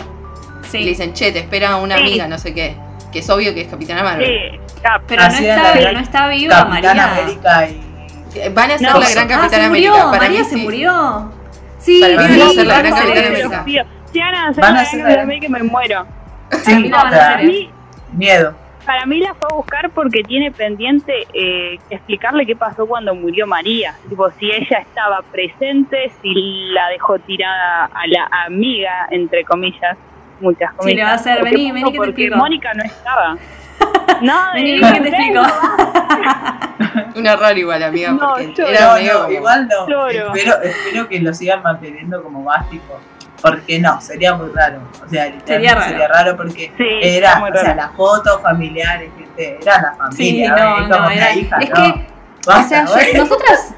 Y 0.64 0.68
Sí. 0.68 0.80
le 0.80 0.90
dicen, 0.90 1.14
che, 1.14 1.32
te 1.32 1.40
espera 1.40 1.76
una 1.78 1.96
Sí. 1.98 2.02
amiga, 2.02 2.28
no 2.28 2.38
sé 2.40 2.54
qué. 2.56 2.76
Que 3.12 3.20
es 3.20 3.30
obvio 3.30 3.54
que 3.54 3.62
es 3.62 3.68
Capitana 3.68 4.02
Marvel. 4.04 4.26
Sí, 4.26 4.60
Cap. 4.82 5.02
Pero 5.08 5.22
no 5.24 5.30
está, 5.30 5.92
no 5.94 6.00
está 6.00 6.28
viva 6.30 6.56
Capitán 6.56 6.98
María. 6.98 7.12
América 7.12 7.68
y. 7.70 8.50
Van 8.54 8.72
a 8.72 8.78
ser 8.78 8.88
No, 8.94 9.00
la 9.00 9.10
gran 9.10 9.26
ah, 9.32 9.36
Capitana 9.36 9.66
ah, 9.66 9.70
murió, 9.70 9.92
América. 9.94 10.12
Para 10.12 10.24
María 10.24 10.40
mí 10.40 10.46
se 10.46 10.56
sí. 10.56 10.62
murió. 10.64 11.32
Sí, 11.80 12.02
sí, 12.04 12.16
va 12.16 12.24
a 12.24 12.50
ser 12.50 12.66
la 12.68 12.74
van 12.74 12.82
gran 12.86 12.94
hacer 12.94 13.28
América. 13.28 13.66
Si 14.12 14.20
van 14.20 14.36
a 14.36 14.48
hacer 14.48 14.62
Van 14.64 14.72
a 14.78 14.80
la 14.80 14.84
Capitana 14.86 15.16
la- 15.16 15.22
América 15.24 15.48
me 15.50 15.64
muero. 15.64 16.06
Sí, 16.64 16.76
mí 16.76 16.90
la 16.90 16.98
van 16.98 17.06
a 17.06 17.10
o 17.10 17.12
sea, 17.12 17.20
hacer, 17.28 17.34
Para 17.38 17.44
mí, 17.44 17.70
miedo. 18.14 18.56
para 18.86 19.06
mí 19.06 19.20
la 19.20 19.34
fue 19.36 19.48
a 19.52 19.56
buscar 19.56 19.90
porque 19.92 20.24
tiene 20.24 20.52
pendiente 20.52 21.14
eh, 21.34 21.80
explicarle 21.90 22.46
qué 22.46 22.56
pasó 22.56 22.86
cuando 22.86 23.14
murió 23.16 23.48
María. 23.48 23.96
Tipo, 24.10 24.30
si 24.32 24.52
ella 24.52 24.80
estaba 24.80 25.22
presente, 25.32 26.12
si 26.22 26.34
la 26.74 26.88
dejó 26.90 27.20
tirada 27.20 27.86
a 27.86 28.08
la 28.08 28.30
amiga, 28.46 29.08
entre 29.12 29.44
comillas, 29.46 29.98
muchas 30.40 30.74
comillas. 30.74 30.92
Sí, 30.92 30.96
le 30.96 31.04
va 31.04 31.12
a 31.12 31.16
hacer, 31.16 31.42
¿O 31.42 31.44
qué 31.46 31.52
vení, 31.52 31.72
vení 31.72 31.86
que 31.86 31.92
te 31.92 31.98
Porque. 31.98 32.32
Mónica 32.32 32.74
no 32.74 32.84
estaba. 32.84 33.38
No, 34.22 34.54
Vení, 34.54 34.72
de- 34.72 34.80
vení 34.82 34.94
que 34.94 35.02
te 35.02 35.10
explico. 35.10 35.42
Un 37.16 37.28
error 37.28 37.58
igual, 37.58 37.84
amiga, 37.84 38.12
No, 38.12 38.30
porque 38.30 38.54
yo- 38.54 38.68
era 38.68 38.88
No, 38.88 38.94
medio 38.96 39.14
no, 39.14 39.20
como- 39.22 39.32
igual 39.34 39.68
no. 39.68 40.08
Espero, 40.08 40.62
espero 40.62 41.08
que 41.10 41.20
lo 41.20 41.34
sigan 41.34 41.62
manteniendo 41.64 42.22
como 42.24 42.42
más 42.44 42.70
tipo. 42.70 43.00
Porque 43.42 43.80
no, 43.80 44.00
sería 44.02 44.36
muy 44.36 44.52
raro. 44.54 44.82
O 45.04 45.10
sea, 45.10 45.26
literalmente 45.26 45.48
Sería 45.48 45.74
raro. 45.74 45.88
sería 45.90 46.08
raro 46.08 46.38
porque 46.38 46.72
Sí, 46.78 46.84
era, 47.02 47.38
muy 47.40 47.50
o 47.50 47.54
sea, 47.54 47.64
raro. 47.64 47.76
las 47.76 47.92
fotos 47.96 48.42
familiares, 48.42 49.10
gente, 49.18 49.58
era 49.62 49.82
la 49.82 49.94
familia. 49.96 50.16
Sí, 50.16 50.44
¿eh? 50.44 50.48
no, 50.50 50.76
como 50.76 50.88
no, 50.88 50.98
una 51.06 51.14
era- 51.16 51.34
hija, 51.34 51.58
es 51.58 51.70
no. 51.70 51.76
que, 51.76 52.08
o 52.48 52.64
sea, 52.64 52.86
yo- 52.86 53.18
nosotras, 53.24 53.74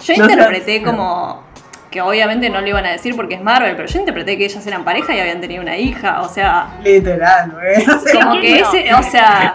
yo 0.00 0.14
No 0.16 0.24
interpreté 0.30 0.82
como 0.82 1.44
que 1.92 2.00
obviamente 2.00 2.50
no 2.50 2.60
lo 2.60 2.66
iban 2.66 2.84
a 2.86 2.90
decir 2.90 3.14
porque 3.14 3.36
es 3.36 3.42
Marvel, 3.42 3.76
pero 3.76 3.86
yo 3.86 4.00
interpreté 4.00 4.36
que 4.36 4.46
ellas 4.46 4.66
eran 4.66 4.82
pareja 4.82 5.14
y 5.14 5.20
habían 5.20 5.40
tenido 5.40 5.62
una 5.62 5.76
hija, 5.76 6.22
o 6.22 6.28
sea, 6.28 6.76
Literal, 6.82 7.52
güey. 7.52 7.84
O 7.88 8.00
sea, 8.00 8.24
como 8.24 8.40
que 8.40 8.60
no. 8.60 8.72
ese, 8.72 8.94
o 8.94 9.02
sea, 9.04 9.54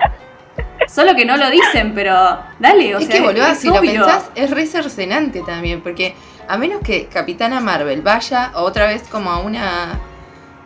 solo 0.87 1.15
que 1.15 1.25
no 1.25 1.35
lo 1.35 1.49
dicen, 1.49 1.93
pero 1.93 2.13
dale, 2.59 2.95
o 2.95 2.99
es 2.99 3.07
sea, 3.07 3.15
que 3.17 3.21
boludo, 3.21 3.47
es 3.47 3.57
si 3.57 3.67
lo 3.67 3.81
pensás, 3.81 4.29
es 4.35 4.49
re 4.51 4.65
cercenante 4.65 5.41
también, 5.41 5.81
porque 5.81 6.15
a 6.47 6.57
menos 6.57 6.81
que 6.81 7.07
Capitana 7.07 7.59
Marvel 7.59 8.01
vaya 8.01 8.51
otra 8.55 8.87
vez 8.87 9.03
como 9.09 9.29
a 9.31 9.39
una 9.39 9.99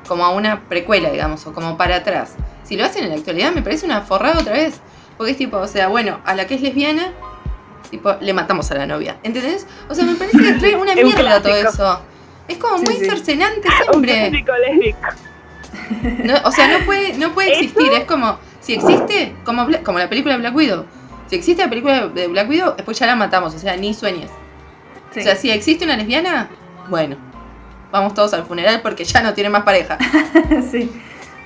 como 0.08 0.26
a 0.26 0.32
una 0.32 0.62
precuela, 0.68 1.10
digamos, 1.10 1.48
o 1.48 1.54
como 1.54 1.78
para 1.78 1.98
atrás. 1.98 2.36
Si 2.64 2.76
lo 2.76 2.84
hacen 2.84 3.06
en 3.06 3.10
la 3.12 3.16
actualidad 3.16 3.54
me 3.54 3.62
parece 3.62 3.86
una 3.86 4.02
forrada 4.02 4.42
otra 4.42 4.54
vez, 4.54 4.82
porque 5.18 5.32
es 5.32 5.38
tipo, 5.38 5.58
o 5.58 5.68
sea, 5.68 5.88
bueno, 5.88 6.20
a 6.26 6.36
la 6.36 6.48
que 6.48 6.56
es 6.56 6.62
lesbiana, 6.62 7.14
tipo, 7.92 8.16
le 8.20 8.34
matamos 8.34 8.72
a 8.72 8.76
la 8.76 8.86
novia, 8.88 9.18
¿entendés? 9.24 9.68
O 9.90 9.94
sea, 9.94 10.06
me 10.06 10.16
parece 10.16 10.38
que 10.40 10.50
es 10.56 10.62
re 10.62 10.76
una 10.76 10.94
un 10.94 11.04
mierda 11.04 11.42
todo 11.42 11.56
eso. 11.56 12.02
Es 12.48 12.58
como 12.58 12.80
Sí, 12.80 12.86
muy 12.86 12.96
sí. 12.96 13.06
cercenante 13.06 13.68
Un 13.94 14.04
siempre. 14.04 14.32
lésbico. 14.32 14.52
No, 16.24 16.34
o 16.46 16.52
sea, 16.52 16.68
no 16.80 16.86
puede, 16.86 17.14
no 17.18 17.34
puede 17.34 17.52
¿Eso? 17.54 17.62
existir. 17.62 17.92
Es 17.94 18.06
como, 18.06 18.38
si 18.60 18.74
existe, 18.74 19.36
como, 19.44 19.68
como 19.84 20.00
la 20.00 20.10
película 20.10 20.34
de 20.36 20.40
Black 20.40 20.56
Widow. 20.56 20.86
Si 21.28 21.36
existe 21.36 21.64
la 21.64 21.70
película 21.70 22.08
de 22.08 22.28
Black 22.28 22.50
Widow, 22.50 22.76
después 22.76 22.98
ya 23.00 23.06
la 23.08 23.16
matamos. 23.16 23.54
O 23.54 23.60
sea, 23.60 23.76
ni 23.78 23.94
sueñes. 23.94 24.30
Sí. 25.14 25.20
O 25.20 25.24
sea, 25.24 25.36
si 25.36 25.50
existe 25.52 25.86
una 25.86 25.96
lesbiana, 25.98 26.50
bueno, 26.90 27.18
vamos 27.92 28.14
todos 28.14 28.34
al 28.34 28.44
funeral 28.46 28.82
porque 28.82 29.04
ya 29.06 29.22
no 29.22 29.34
tiene 29.34 29.50
más 29.50 29.64
pareja. 29.64 29.98
sí, 30.72 30.92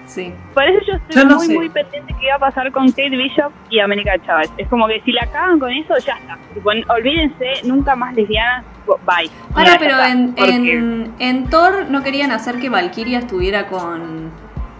sí. 0.05 0.33
Por 0.53 0.63
eso 0.63 0.79
yo 0.87 0.93
estoy 0.93 1.15
Yo 1.15 1.25
no 1.25 1.35
muy, 1.35 1.47
sé. 1.47 1.53
muy 1.53 1.69
pendiente 1.69 2.13
que 2.19 2.25
iba 2.25 2.35
a 2.35 2.39
pasar 2.39 2.71
con 2.71 2.87
Kate 2.89 3.09
Bishop 3.09 3.51
y 3.69 3.79
América 3.79 4.13
Chávez. 4.25 4.49
Es 4.57 4.67
como 4.67 4.87
que 4.87 5.01
si 5.01 5.11
la 5.11 5.25
cagan 5.27 5.59
con 5.59 5.71
eso, 5.71 5.93
ya 6.05 6.13
está. 6.13 6.37
Tipo, 6.53 6.69
olvídense, 6.69 7.61
nunca 7.63 7.95
más 7.95 8.13
lesbianas, 8.15 8.63
bye. 8.85 9.29
Ahora, 9.53 9.77
pero 9.79 9.99
en, 10.03 10.33
en, 10.37 11.13
en 11.19 11.49
Thor 11.49 11.85
no 11.89 12.03
querían 12.03 12.31
hacer 12.31 12.59
que 12.59 12.69
Valkyria 12.69 13.19
estuviera 13.19 13.67
con, 13.67 14.31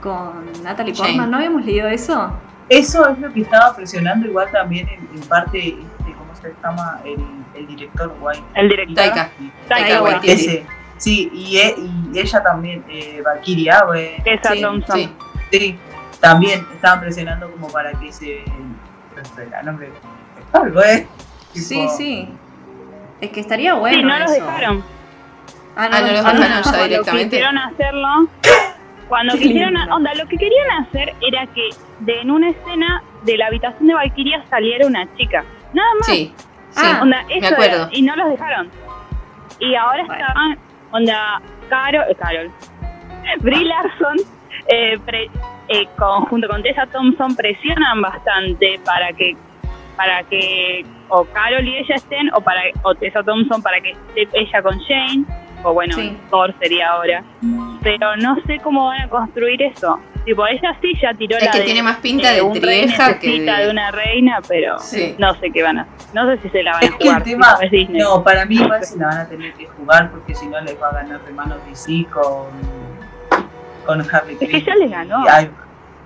con 0.01 0.45
Natalie 0.63 0.93
Jane. 0.93 1.09
Portman, 1.09 1.31
¿no 1.31 1.37
habíamos 1.37 1.65
leído 1.65 1.87
eso? 1.87 2.31
Eso 2.69 3.09
es 3.09 3.19
lo 3.19 3.31
que 3.31 3.41
estaba 3.41 3.75
presionando 3.75 4.27
igual 4.27 4.49
también 4.51 4.87
en, 4.89 5.07
en 5.13 5.27
parte, 5.27 5.59
este, 5.67 6.13
¿cómo 6.17 6.35
se 6.35 6.53
llama? 6.63 6.99
El, 7.05 7.23
el 7.53 7.67
director 7.67 8.15
White. 8.19 8.43
El 8.55 8.69
director. 8.69 8.95
Taika. 8.95 9.29
Taika 9.67 9.87
Taika 9.87 10.01
Waititi. 10.01 10.31
Ese. 10.31 10.65
Sí, 10.97 11.29
y, 11.33 11.57
e- 11.57 11.75
y 12.13 12.19
ella 12.19 12.41
también, 12.43 12.83
eh, 12.89 13.21
Valkyria. 13.23 13.83
Tessa 14.23 14.53
Sí, 14.53 14.61
Thompson. 14.61 14.95
Sí. 14.97 15.09
Sí, 15.51 15.79
también 16.21 16.65
estaban 16.73 16.99
presionando 17.01 17.51
como 17.51 17.67
para 17.67 17.91
que 17.93 18.11
se. 18.11 18.43
No 19.63 19.73
me. 19.73 19.87
Ay, 20.53 20.71
güey. 20.71 21.07
Sí, 21.53 21.87
sí. 21.97 22.29
Es 23.21 23.29
que 23.29 23.39
estaría 23.39 23.73
bueno. 23.75 23.97
sí, 23.97 24.03
no 24.03 24.19
los 24.19 24.31
dejaron. 24.31 24.83
Ah, 25.77 25.89
Ah, 25.91 26.01
no 26.01 26.07
los 26.07 26.09
dejaron 26.11 26.41
ya 26.41 26.61
Cuando 26.63 26.83
directamente. 26.83 27.29
quisieron 27.37 27.57
hacerlo, 27.57 28.07
cuando 29.09 29.33
Qué 29.33 29.39
quisieron, 29.39 29.73
lindo. 29.73 29.95
onda, 29.95 30.13
lo 30.15 30.25
que 30.27 30.37
querían 30.37 30.69
hacer 30.81 31.13
era 31.21 31.47
que 31.47 31.69
de 31.99 32.21
en 32.21 32.31
una 32.31 32.49
escena 32.49 33.03
de 33.23 33.37
la 33.37 33.47
habitación 33.47 33.87
de 33.87 33.93
Valkyria 33.93 34.43
saliera 34.49 34.87
una 34.87 35.07
chica. 35.17 35.43
Nada 35.73 35.89
más. 35.99 36.07
Sí, 36.07 36.33
sí. 36.71 36.81
Ah, 36.85 36.99
Onda, 37.01 37.23
me 37.27 37.47
acuerdo. 37.47 37.75
era, 37.75 37.89
y 37.91 38.01
no 38.01 38.15
los 38.15 38.29
dejaron. 38.29 38.69
Y 39.59 39.75
ahora 39.75 40.03
Bueno. 40.05 40.21
estaban, 40.21 40.57
onda, 40.95 41.41
Carol, 41.69 42.03
eh, 42.09 42.15
Carol, 42.15 42.51
Brie 43.41 43.65
Larson, 43.65 44.17
eh, 44.67 44.97
pre- 45.05 45.29
eh, 45.67 45.87
con- 45.97 46.25
junto 46.25 46.47
con 46.47 46.61
Tessa 46.63 46.85
Thompson, 46.87 47.35
presionan 47.35 48.01
bastante 48.01 48.79
para 48.85 49.11
que 49.13 49.35
para 49.97 50.23
que 50.23 50.85
o 51.07 51.23
Carol 51.25 51.65
y 51.65 51.77
ella 51.77 51.95
estén, 51.95 52.29
o 52.33 52.41
para 52.41 52.61
o 52.83 52.93
Tessa 52.95 53.23
Thompson 53.23 53.61
para 53.61 53.79
que 53.79 53.91
esté 54.15 54.27
ella 54.39 54.61
con 54.61 54.77
Jane, 54.87 55.23
o 55.63 55.73
bueno, 55.73 55.95
Sí. 55.95 56.17
Thor 56.29 56.53
sería 56.59 56.89
ahora. 56.91 57.23
Pero 57.81 58.15
no 58.17 58.35
sé 58.45 58.59
cómo 58.59 58.85
van 58.87 59.01
a 59.03 59.07
construir 59.09 59.61
eso. 59.61 59.97
Tipo, 60.25 60.47
ella 60.47 60.75
sí 60.81 60.91
ya 60.99 61.13
tiró 61.13 61.37
Es 61.37 61.45
la 61.45 61.51
que 61.51 61.59
de, 61.59 61.65
tiene 61.65 61.83
más 61.83 61.97
pinta 61.97 62.31
eh, 62.31 62.35
de 62.35 62.41
un 62.41 62.59
trieja 62.59 63.19
que 63.19 63.41
de- 63.41 63.51
de 63.51 63.69
una 63.69 63.91
reina, 63.91 64.39
pero 64.47 64.79
Sí. 64.79 65.15
no 65.19 65.35
sé 65.35 65.51
qué 65.51 65.61
van 65.61 65.77
a 65.77 65.81
hacer. 65.83 65.93
No 66.13 66.25
sé 66.35 66.41
si 66.41 66.49
se 66.49 66.63
la 66.63 66.71
van 66.73 66.83
a 66.83 66.85
Es 66.87 66.91
que 66.95 67.03
jugar. 67.05 67.17
el 67.19 67.23
tema. 67.23 67.57
es 67.61 67.71
Disney. 67.71 68.01
No, 68.01 68.23
para 68.23 68.45
mí 68.45 68.55
igual 68.55 68.83
se 68.83 68.97
la 68.97 69.05
van 69.07 69.17
a 69.19 69.27
tener 69.27 69.53
que 69.53 69.67
jugar 69.67 70.09
porque 70.09 70.33
si 70.33 70.47
no 70.47 70.59
les 70.61 70.81
va 70.81 70.89
a 70.89 70.93
ganar 70.93 71.21
de 71.23 71.31
mano 71.31 71.55
DC 71.69 72.05
con. 72.11 72.47
con 73.85 74.01
Harley 74.15 74.37
Es 74.41 74.49
que 74.49 74.61
ya 74.63 74.75
les 74.75 74.89
ganó. 74.89 75.23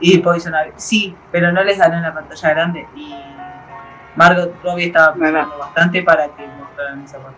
Y, 0.01 0.15
y 0.15 0.17
Poison 0.17 0.53
Ivy. 0.53 0.73
Sí, 0.75 1.15
pero 1.32 1.51
no 1.53 1.63
les 1.63 1.77
ganó 1.77 1.95
en 1.95 2.01
la 2.03 2.13
pantalla 2.13 2.49
grande. 2.49 2.86
Y 2.95 3.15
Margot 4.17 4.53
Robbie 4.63 4.88
estaba 4.88 5.13
presionando 5.13 5.58
bastante 5.60 6.01
para 6.03 6.25
que 6.27 6.45
mostraran 6.60 7.03
esa 7.05 7.19
parte. 7.19 7.38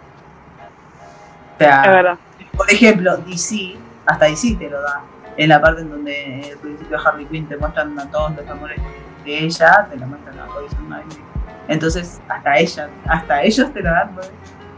O 1.55 1.57
sea, 1.59 1.81
Es 1.83 1.91
verdad. 1.91 2.17
por 2.57 2.71
ejemplo, 2.71 3.17
DC, 3.17 3.75
hasta 4.07 4.25
DC 4.25 4.55
te 4.55 4.67
lo 4.67 4.81
da. 4.81 5.01
En 5.41 5.49
la 5.49 5.59
parte 5.59 5.81
en 5.81 5.89
donde 5.89 6.51
el 6.51 6.57
principio 6.59 6.95
de 6.99 7.03
Harley 7.03 7.25
Quinn 7.25 7.47
te 7.47 7.57
muestran 7.57 7.97
a 7.97 8.05
todos 8.11 8.35
los 8.35 8.47
amores 8.47 8.79
de 9.25 9.39
ella, 9.39 9.87
te 9.89 9.97
la 9.97 10.05
muestran 10.05 10.37
a 10.39 10.45
Poison 10.45 10.85
Ivy 10.85 11.21
Entonces, 11.67 12.21
hasta 12.29 12.59
ella, 12.59 12.89
hasta 13.07 13.41
ellos 13.41 13.73
te 13.73 13.81
lo 13.81 13.89
dan, 13.89 14.13
¿no? 14.13 14.21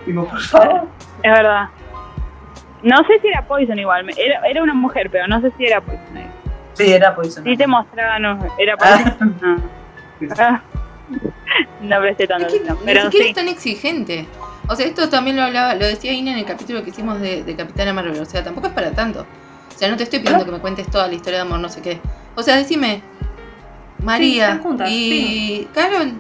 Digo, 0.06 0.26
por 0.26 0.40
favor. 0.40 0.88
Es 1.22 1.32
verdad. 1.34 1.68
No 2.82 2.96
sé 3.06 3.20
si 3.20 3.28
era 3.28 3.46
Poison 3.46 3.78
igual. 3.78 4.10
Era, 4.18 4.40
era 4.48 4.64
una 4.64 4.74
mujer, 4.74 5.10
pero 5.12 5.28
no 5.28 5.42
sé 5.42 5.52
si 5.58 5.66
era 5.66 5.82
Poison. 5.82 6.02
Sí, 6.76 6.94
era 6.94 7.14
Poison. 7.14 7.44
Sí 7.44 7.58
te 7.58 7.68
mostraban, 7.68 8.22
no, 8.22 8.40
era 8.58 8.78
Ah, 8.80 9.16
Poison. 9.20 9.36
Ah. 10.40 10.62
No 11.82 12.00
presté 12.00 12.26
tanto 12.26 12.48
Es 12.48 12.54
que 12.54 12.60
atención, 12.60 12.78
ni 12.80 12.86
pero 12.86 13.02
siquiera 13.04 13.24
sí. 13.26 13.30
es 13.32 13.36
tan 13.36 13.48
exigente. 13.50 14.28
O 14.70 14.76
sea, 14.78 14.86
esto 14.86 15.10
también 15.10 15.36
lo 15.36 15.44
hablaba, 15.44 15.76
lo 15.76 15.86
decía 15.86 16.14
Ina 16.14 16.32
en 16.32 16.38
el 16.38 16.46
capítulo 16.46 16.82
que 16.84 16.92
hicimos 16.92 17.20
de, 17.20 17.44
de 17.44 17.56
Capitana 17.58 17.92
Marvel. 17.92 18.18
O 18.22 18.26
sea, 18.26 18.42
tampoco 18.46 18.68
es 18.68 18.74
para 18.74 18.92
tanto. 18.92 19.26
O 19.74 19.78
sea, 19.78 19.90
no 19.90 19.98
te 19.98 20.04
estoy 20.04 20.20
pidiendo 20.20 20.46
que 20.46 20.52
me 20.52 20.60
cuentes 20.60 20.90
toda 20.90 21.08
la 21.08 21.14
historia 21.14 21.40
de 21.40 21.46
amor, 21.46 21.60
no 21.60 21.70
sé 21.70 21.82
qué. 21.82 22.00
O 22.36 22.44
sea, 22.44 22.56
decime, 22.58 23.02
María 24.00 24.46
están 24.50 24.64
juntas, 24.64 24.90
y 24.92 25.68
Carol 25.74 26.14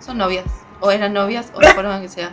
son 0.00 0.18
novias. 0.18 0.44
O 0.80 0.90
eran 0.90 1.12
novias, 1.12 1.52
o 1.54 1.60
la 1.60 1.72
forma 1.74 2.00
que 2.00 2.08
sea. 2.08 2.30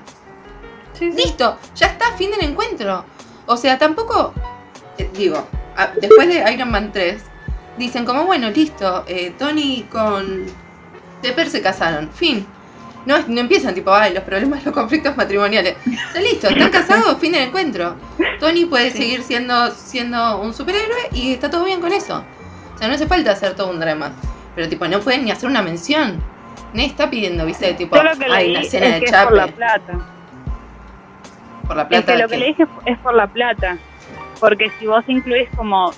Sí. 0.93 1.11
Listo, 1.11 1.57
ya 1.75 1.87
está, 1.87 2.13
fin 2.17 2.31
del 2.31 2.43
encuentro. 2.49 3.05
O 3.47 3.57
sea, 3.57 3.77
tampoco, 3.77 4.33
eh, 4.97 5.09
digo, 5.13 5.47
a- 5.75 5.87
después 5.99 6.27
de 6.27 6.51
Iron 6.53 6.71
Man 6.71 6.91
3, 6.91 7.21
dicen 7.77 8.05
como, 8.05 8.25
bueno, 8.25 8.49
listo, 8.49 9.03
eh, 9.07 9.33
Tony 9.37 9.83
con 9.91 10.45
Pepper 11.21 11.49
se 11.49 11.61
casaron, 11.61 12.09
fin. 12.11 12.45
No, 13.05 13.17
no 13.27 13.39
empiezan 13.41 13.73
tipo, 13.75 13.93
ay, 13.93 14.13
los 14.13 14.23
problemas, 14.23 14.65
los 14.65 14.73
conflictos 14.73 15.15
matrimoniales. 15.15 15.75
O 15.85 16.11
sea, 16.13 16.21
listo, 16.21 16.47
están 16.47 16.69
casados, 16.71 17.17
fin 17.19 17.31
del 17.33 17.43
encuentro. 17.43 17.95
Tony 18.39 18.65
puede 18.65 18.91
Sí. 18.91 18.97
seguir 18.97 19.23
siendo, 19.23 19.69
siendo 19.71 20.39
un 20.41 20.53
superhéroe 20.53 21.09
y 21.11 21.33
está 21.33 21.49
todo 21.49 21.65
bien 21.65 21.81
con 21.81 21.91
eso. 21.93 22.23
O 22.73 22.77
sea, 22.77 22.87
no 22.87 22.95
hace 22.95 23.05
falta 23.07 23.31
hacer 23.31 23.55
todo 23.55 23.69
un 23.69 23.79
drama. 23.79 24.11
Pero 24.55 24.67
tipo, 24.69 24.87
no 24.87 24.99
pueden 25.01 25.25
ni 25.25 25.31
hacer 25.31 25.49
una 25.49 25.61
mención. 25.61 26.21
Nadie 26.73 26.87
está 26.87 27.09
pidiendo, 27.09 27.45
viste, 27.45 27.73
tipo, 27.75 27.97
una 27.99 28.11
es 28.11 28.65
escena 28.65 28.97
es 28.97 29.11
por 29.11 29.33
la 29.33 29.47
plata. 29.47 29.93
Por 31.67 31.75
la 31.77 31.83
Es 31.89 32.05
que 32.05 32.17
lo 32.17 32.27
que 32.27 32.33
que- 32.33 32.37
le 32.37 32.45
dije 32.47 32.65
es 32.85 32.97
por 32.99 33.13
la 33.15 33.27
plata. 33.27 33.77
Porque 34.39 34.71
si 34.79 34.87
vos 34.87 35.03
incluís 35.07 35.47
como 35.55 35.91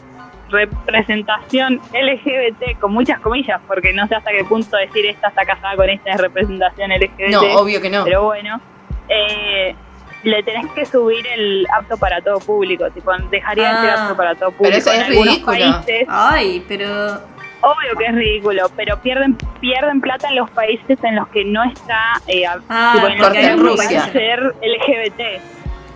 representación 0.49 1.79
LGBT, 1.93 2.79
con 2.79 2.93
muchas 2.93 3.19
comillas, 3.19 3.59
porque 3.67 3.93
no 3.93 4.07
sé 4.07 4.15
hasta 4.15 4.31
qué 4.31 4.43
punto 4.43 4.77
decir 4.77 5.05
esta 5.05 5.27
está 5.29 5.45
casada 5.45 5.75
con 5.75 5.89
esta 5.89 6.11
es 6.11 6.17
representación 6.21 6.91
LGBT, 6.91 7.29
No, 7.31 7.41
obvio 7.59 7.81
que 7.81 7.89
no. 7.89 8.03
pero 8.03 8.23
bueno, 8.25 8.59
eh, 9.09 9.75
le 10.23 10.43
tenés 10.43 10.65
que 10.73 10.85
subir 10.85 11.25
el 11.27 11.65
apto 11.77 11.97
para 11.97 12.21
todo 12.21 12.39
público, 12.39 12.89
tipo, 12.91 13.11
dejaría 13.29 13.73
de 13.75 13.81
ser 13.81 13.89
Ah, 13.91 14.03
apto 14.03 14.17
para 14.17 14.35
todo 14.35 14.51
pero 14.51 14.57
público. 14.57 14.77
eso 14.77 14.93
en 14.93 15.01
es 15.01 15.07
ridículo. 15.07 15.57
países, 15.57 16.07
Ay, 16.09 16.65
pero. 16.67 16.87
obvio 17.61 17.95
que 17.97 18.05
es 18.05 18.15
ridículo, 18.15 18.63
pero 18.75 18.97
pierden 19.01 19.35
pierden 19.59 20.01
plata 20.01 20.29
en 20.29 20.35
los 20.35 20.49
países 20.51 20.97
en 21.03 21.15
los 21.15 21.27
que 21.29 21.43
no 21.45 21.63
está, 21.63 22.21
eh, 22.27 22.43
Ah, 22.69 22.93
tipo, 22.95 23.07
en 23.07 23.17
los 23.19 23.29
que 23.29 23.55
no 23.55 23.75
puede 23.75 23.99
ser 24.11 24.39
LGBT. 24.61 25.41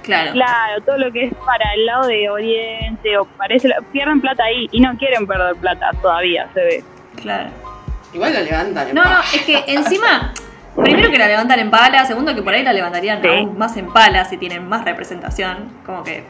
Claro. 0.04 0.32
Claro, 0.34 0.82
todo 0.86 0.98
lo 0.98 1.12
que 1.12 1.26
es 1.26 1.34
para 1.46 1.74
el 1.76 1.86
lado 1.86 2.08
de 2.08 2.30
Oriente 2.30 3.18
o 3.18 3.26
parece 3.26 3.70
pierden 3.92 4.20
plata 4.22 4.44
ahí 4.44 4.68
y 4.72 4.80
no 4.80 4.98
quieren 4.98 5.28
perder 5.28 5.56
plata 5.56 5.92
todavía, 6.02 6.48
se 6.54 6.60
ve. 6.62 6.84
Claro. 7.22 7.50
Igual 8.14 8.34
lo 8.34 8.42
levantan. 8.42 8.94
No, 8.94 9.04
no, 9.04 9.20
es 9.34 9.42
que 9.44 9.64
encima. 9.68 10.34
Primero 10.76 11.12
que 11.12 11.18
la 11.18 11.28
levantan 11.28 11.60
en 11.60 11.70
pala, 11.70 12.06
segundo 12.06 12.34
que 12.34 12.42
por 12.42 12.54
ahí 12.54 12.64
la 12.64 12.74
levantarían 12.74 13.22
Sí. 13.22 13.28
aún 13.28 13.58
más 13.58 13.76
en 13.78 13.92
pala 13.92 14.26
si 14.26 14.38
tienen 14.38 14.68
más 14.68 14.84
representación. 14.86 15.70
Como 15.86 16.04
que 16.04 16.24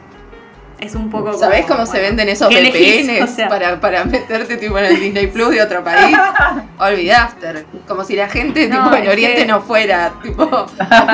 es 0.80 0.94
un 0.96 1.10
poco. 1.10 1.32
¿Sabés 1.34 1.62
como, 1.62 1.74
cómo 1.80 1.86
se 1.86 2.00
venden 2.00 2.28
esos. 2.28 2.48
VPNs 2.48 3.22
O 3.22 3.26
sea. 3.28 3.48
para, 3.48 3.80
para 3.80 4.04
meterte 4.04 4.56
tipo 4.56 4.76
en 4.78 4.84
el 4.86 5.00
Disney 5.00 5.28
Plus 5.28 5.50
de 5.50 5.62
otro 5.62 5.82
país? 5.84 6.16
Olvidaste. 6.78 7.64
Como 7.86 8.02
si 8.04 8.16
la 8.16 8.28
gente 8.28 8.68
No, 8.68 8.84
tipo 8.84 8.96
en 8.96 9.08
Oriente 9.08 9.42
que- 9.42 9.46
no 9.46 9.60
fuera 9.60 10.12
tipo 10.22 10.42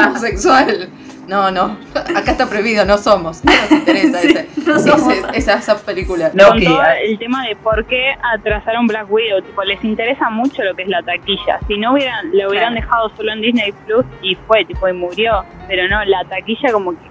homosexual. 0.05 0.89
No, 1.29 1.51
no. 1.51 1.77
Acá 1.95 2.33
está 2.33 2.49
prohibido, 2.49 2.85
no 2.87 2.97
somos. 2.99 3.45
No 3.45 3.53
nos 3.53 3.71
interesa 3.71 4.19
Sí, 4.23 4.29
ese, 4.29 4.49
no 4.67 4.79
somos. 4.79 5.13
ese- 5.13 5.27
esa, 5.39 5.55
esa 5.59 5.79
película. 5.79 6.31
No, 6.35 6.49
Con 6.49 6.59
que 6.59 6.65
todo 6.65 6.81
hay- 6.81 7.13
el 7.13 7.19
tema 7.19 7.47
de 7.47 7.55
por 7.57 7.85
qué 7.85 8.15
atrasaron 8.35 8.87
Black 8.87 9.11
Widow, 9.11 9.43
tipo, 9.43 9.63
les 9.63 9.83
interesa 9.85 10.31
mucho 10.31 10.65
lo 10.65 10.75
que 10.75 10.83
es 10.85 10.89
la 10.89 11.03
taquilla. 11.03 11.61
Si 11.69 11.77
no 11.79 11.93
hubieran, 11.93 12.31
lo 12.33 12.49
hubieran 12.49 12.73
Claro. 12.73 12.87
dejado 12.87 13.09
solo 13.17 13.33
en 13.33 13.43
Disney 13.43 13.73
Plus 13.87 14.05
y 14.23 14.35
fue, 14.47 14.65
tipo, 14.65 14.89
y 14.89 14.93
murió. 14.95 15.45
Pero 15.69 15.87
no, 15.89 16.03
la 16.05 16.25
taquilla 16.25 16.73
como 16.73 16.93
que 16.93 17.07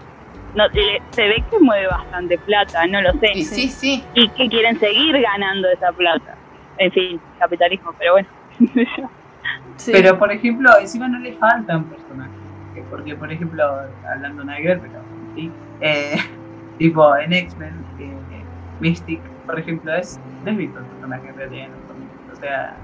no, 0.55 0.67
le- 0.69 1.01
se 1.11 1.27
ve 1.27 1.43
que 1.51 1.59
mueve 1.59 1.85
bastante 1.87 2.39
plata, 2.39 2.87
no 2.87 2.99
lo 3.01 3.11
sé. 3.19 3.27
Y 3.35 3.43
sí, 3.45 3.67
sí. 3.69 4.03
Y 4.15 4.27
que 4.29 4.49
quieren 4.49 4.79
seguir 4.79 5.21
ganando 5.21 5.69
esa 5.69 5.91
plata. 5.91 6.35
En 6.79 6.91
fin, 6.91 7.21
capitalismo, 7.39 7.93
pero 7.99 8.13
bueno. 8.13 8.27
Sí. 9.77 9.91
Pero, 9.93 10.17
por 10.17 10.31
ejemplo, 10.31 10.71
encima 10.79 11.07
no 11.07 11.19
le 11.19 11.33
faltan 11.33 11.83
personajes. 11.83 12.33
Que 12.77 12.83
Porque, 12.89 13.15
por 13.15 13.31
ejemplo, 13.31 13.63
hablando 14.07 14.43
que 14.55 14.67
ver, 14.67 14.79
pero 14.79 15.01
sí, 15.35 15.51
eh, 15.81 16.17
tipo 16.77 17.17
en 17.17 17.33
X-Men, 17.33 17.73
eh, 17.99 18.13
Mystic, 18.79 19.19
por 19.45 19.57
ejemplo, 19.59 19.93
es 19.95 20.19
lésbico 20.45 20.77
el 20.77 20.85
personaje 20.85 21.29
en 21.29 21.35
realidad. 21.35 21.67
O 22.31 22.35
sea, 22.39 22.75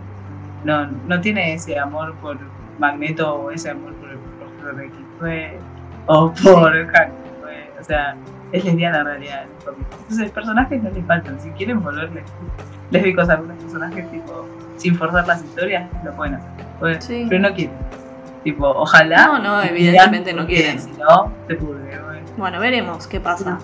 no, 0.64 0.88
no 0.88 1.22
tiene 1.22 1.54
ese 1.54 1.78
amor 1.78 2.16
por 2.16 2.38
Magneto 2.80 3.36
o 3.36 3.52
ese 3.52 3.70
amor 3.70 3.94
por 3.96 4.10
el 4.10 4.18
profesor 4.18 4.84
X 4.84 4.94
fue, 5.20 5.60
o 6.08 6.34
por 6.44 6.72
fue. 6.72 7.72
O 7.80 7.84
sea, 7.84 8.16
es 8.52 8.66
lesbiana 8.66 9.02
en 9.02 9.06
realidad. 9.06 9.46
Entonces, 9.60 10.32
personajes 10.32 10.82
no 10.82 10.90
le 10.90 11.04
faltan. 11.04 11.40
Si 11.40 11.50
quieren 11.52 11.84
volverle 11.84 12.24
lésbicos 12.90 13.30
a 13.30 13.34
algunos 13.34 13.58
personajes, 13.58 14.10
tipo, 14.10 14.48
sin 14.78 14.96
forzar 14.96 15.28
las 15.28 15.44
historias, 15.44 15.88
lo 16.04 16.16
pueden 16.16 16.36
hacer. 16.36 16.66
Pues, 16.80 17.06
Sí. 17.06 17.28
Pero 17.30 17.42
no 17.42 17.54
quieren. 17.54 17.76
Tipo, 18.44 18.68
ojalá. 18.68 19.26
No, 19.26 19.40
no, 19.40 19.64
evidentemente 19.64 20.34
no 20.34 20.46
quieren. 20.46 20.80
Si 20.80 20.92
no, 20.92 21.32
te 21.48 21.56
pudre. 21.56 22.00
güey. 22.00 22.20
Bueno, 22.38 22.60
veremos 22.60 23.08
qué 23.08 23.20
pasa. 23.20 23.60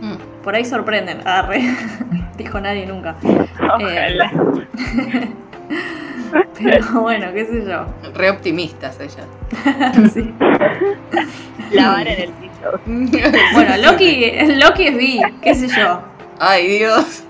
Mm. 0.00 0.42
Por 0.42 0.54
ahí 0.54 0.64
sorprenden. 0.64 1.26
Arre. 1.26 1.62
Dijo 2.36 2.60
nadie 2.60 2.86
nunca. 2.86 3.16
Ojalá. 3.60 4.30
Pero 6.58 7.00
bueno, 7.00 7.32
qué 7.32 7.46
sé 7.46 7.64
yo. 7.66 7.86
Re 8.14 8.30
optimistas 8.30 8.98
ellas. 9.00 9.26
Sí. 10.12 10.32
La 11.70 11.88
vara 11.90 12.12
en 12.12 12.20
el 12.22 12.30
piso. 12.32 12.80
Bueno, 13.54 13.76
Loki, 13.78 14.32
Loki 14.56 14.86
es 14.86 14.96
bi, 14.96 15.22
qué 15.42 15.54
sé 15.54 15.68
yo. 15.68 16.02
Ay, 16.38 16.66
Dios. 16.78 17.24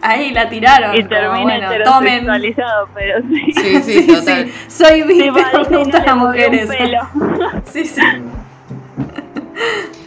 Ahí 0.00 0.30
la 0.32 0.48
tiraron. 0.48 0.94
Y 0.94 0.98
como, 0.98 1.08
termina 1.08 1.42
bueno, 1.42 1.84
tomen. 1.84 2.12
heterosexualizado, 2.14 2.88
pero 2.94 3.20
sí. 3.28 3.52
Sí, 3.52 3.82
sí, 3.82 4.06
total. 4.06 4.50
Soy 4.68 5.02
bi, 5.02 5.14
Sí, 5.14 5.30
pero 5.34 5.58
me 5.62 5.68
que 5.68 5.76
gustan 5.76 6.00
no 6.02 6.06
las 6.06 6.16
mujeres. 6.16 6.68
Sí, 7.72 7.84
sí. 7.84 8.00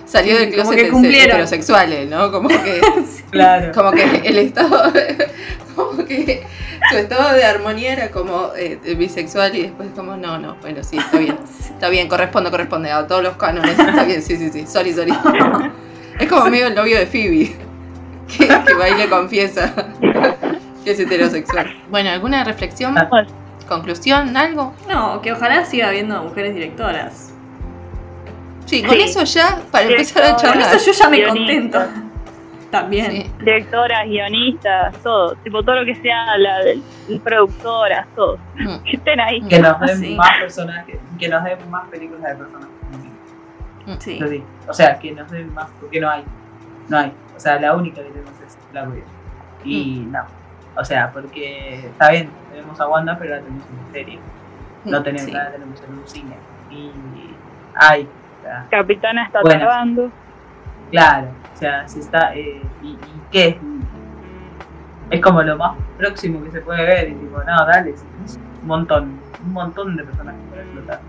Salió 0.05 0.37
del 0.37 0.49
como 0.51 0.55
closet 0.63 0.75
que 0.77 0.83
de 0.83 0.89
cumplieron. 0.89 1.29
heterosexuales, 1.31 2.09
¿no? 2.09 2.31
Como 2.31 2.49
que, 2.49 2.81
Claro. 3.31 3.71
como 3.73 3.91
que 3.91 4.03
el 4.25 4.37
estado, 4.39 4.91
como 5.75 6.03
que 6.05 6.43
su 6.89 6.97
estado 6.97 7.33
de 7.33 7.45
armonía 7.45 7.93
era 7.93 8.11
como 8.11 8.49
eh, 8.57 8.77
bisexual 8.97 9.55
y 9.55 9.61
después 9.63 9.87
como, 9.95 10.17
no, 10.17 10.37
no, 10.37 10.55
bueno, 10.61 10.83
sí, 10.83 10.97
está 10.97 11.17
bien. 11.17 11.37
Está 11.69 11.87
bien, 11.89 12.09
corresponde, 12.09 12.51
corresponde 12.51 12.91
a 12.91 13.07
todos 13.07 13.23
los 13.23 13.37
cánones. 13.37 13.79
Está 13.79 14.03
bien, 14.03 14.21
sí, 14.21 14.35
sí, 14.35 14.49
sí. 14.51 14.65
Sorry, 14.67 14.91
sorry. 14.93 15.13
Es 16.19 16.27
como 16.29 16.45
medio 16.47 16.67
el 16.67 16.75
novio 16.75 16.97
de 16.99 17.05
Phoebe. 17.05 17.55
Que, 18.37 18.47
que 18.47 18.73
va 18.75 18.89
y 18.89 18.95
le 18.97 19.09
confiesa 19.09 19.73
que 20.83 20.91
es 20.91 20.99
heterosexual. 20.99 21.67
Bueno, 21.89 22.09
¿alguna 22.11 22.43
reflexión? 22.43 22.97
Ah. 22.97 23.09
¿Conclusión? 23.67 24.35
¿Algo? 24.35 24.73
No, 24.89 25.21
que 25.21 25.31
ojalá 25.33 25.65
siga 25.65 25.87
habiendo 25.89 26.21
mujeres 26.23 26.53
directoras. 26.53 27.33
Sí, 28.65 28.81
con 28.83 28.95
Sí. 28.95 29.01
eso 29.01 29.23
ya, 29.23 29.59
para 29.71 29.85
Sí, 29.87 29.91
empezar 29.93 30.23
a. 30.23 30.29
Con 30.31 30.37
charlar. 30.37 30.75
eso 30.75 30.91
yo 30.91 30.97
ya 30.97 31.09
me 31.09 31.17
Guionista. 31.17 31.79
contento. 31.79 32.01
También. 32.71 33.11
Sí. 33.11 33.31
Directoras, 33.39 34.07
guionistas, 34.07 34.95
todo. 35.03 35.35
Tipo, 35.43 35.61
todo 35.61 35.75
lo 35.81 35.85
que 35.85 35.95
sea 35.95 36.37
la, 36.37 36.57
productoras, 37.23 38.07
todo. 38.15 38.37
Mm. 38.55 38.83
Que 38.83 38.95
estén 38.97 39.19
ahí. 39.19 39.41
Que 39.41 39.59
nos 39.59 39.79
den 39.81 39.99
Sí. 39.99 40.15
más 40.15 40.37
personajes, 40.39 40.97
que 41.19 41.27
nos 41.27 41.43
den 41.43 41.57
más 41.69 41.87
películas 41.89 42.23
de 42.31 42.35
personajes. 42.35 42.69
Sí. 43.99 44.17
Yo 44.19 44.29
digo. 44.29 44.45
O 44.67 44.73
sea, 44.73 44.97
que 44.99 45.11
nos 45.11 45.29
den 45.31 45.53
más, 45.53 45.67
porque 45.81 45.99
no 45.99 46.09
hay. 46.09 46.23
No 46.87 46.97
hay. 46.99 47.11
O 47.41 47.43
sea, 47.43 47.59
la 47.59 47.73
única 47.75 48.03
que 48.03 48.09
tenemos 48.11 48.39
es 48.45 48.55
la 48.71 48.83
Widow. 48.83 49.03
Y 49.63 50.01
Mm. 50.05 50.11
no. 50.11 50.19
O 50.77 50.85
sea, 50.85 51.11
porque 51.11 51.87
está 51.87 52.11
bien, 52.11 52.29
tenemos 52.51 52.79
a 52.79 52.87
Wanda, 52.87 53.17
pero 53.17 53.31
la 53.35 53.41
tenemos 53.41 53.63
en 53.65 53.91
serie. 53.91 54.19
No 54.85 55.01
tenemos 55.01 55.25
Sí. 55.25 55.31
nada, 55.31 55.45
la 55.45 55.51
tenemos 55.53 55.81
en 55.81 55.93
un 55.97 56.07
cine. 56.07 56.35
Y 56.69 56.91
sea, 58.43 58.67
Capitana 58.69 59.25
está 59.25 59.41
Bueno. 59.41 59.59
tardando. 59.59 60.11
Claro, 60.91 61.29
o 61.51 61.57
sea, 61.57 61.87
si 61.87 61.99
está. 62.01 62.35
Eh, 62.35 62.61
y, 62.83 62.89
¿Y 62.91 62.99
qué? 63.31 63.59
Es 65.09 65.19
como 65.19 65.41
lo 65.41 65.57
más 65.57 65.75
próximo 65.97 66.43
que 66.43 66.51
se 66.51 66.61
puede 66.61 66.85
ver. 66.85 67.09
Y 67.09 67.13
tipo, 67.15 67.39
no, 67.39 67.65
dale, 67.65 67.89
es 67.89 68.05
un 68.61 68.67
montón, 68.67 69.19
un 69.43 69.51
montón 69.53 69.97
de 69.97 70.03
personajes 70.03 70.41
para 70.51 70.61
explotar. 70.61 70.99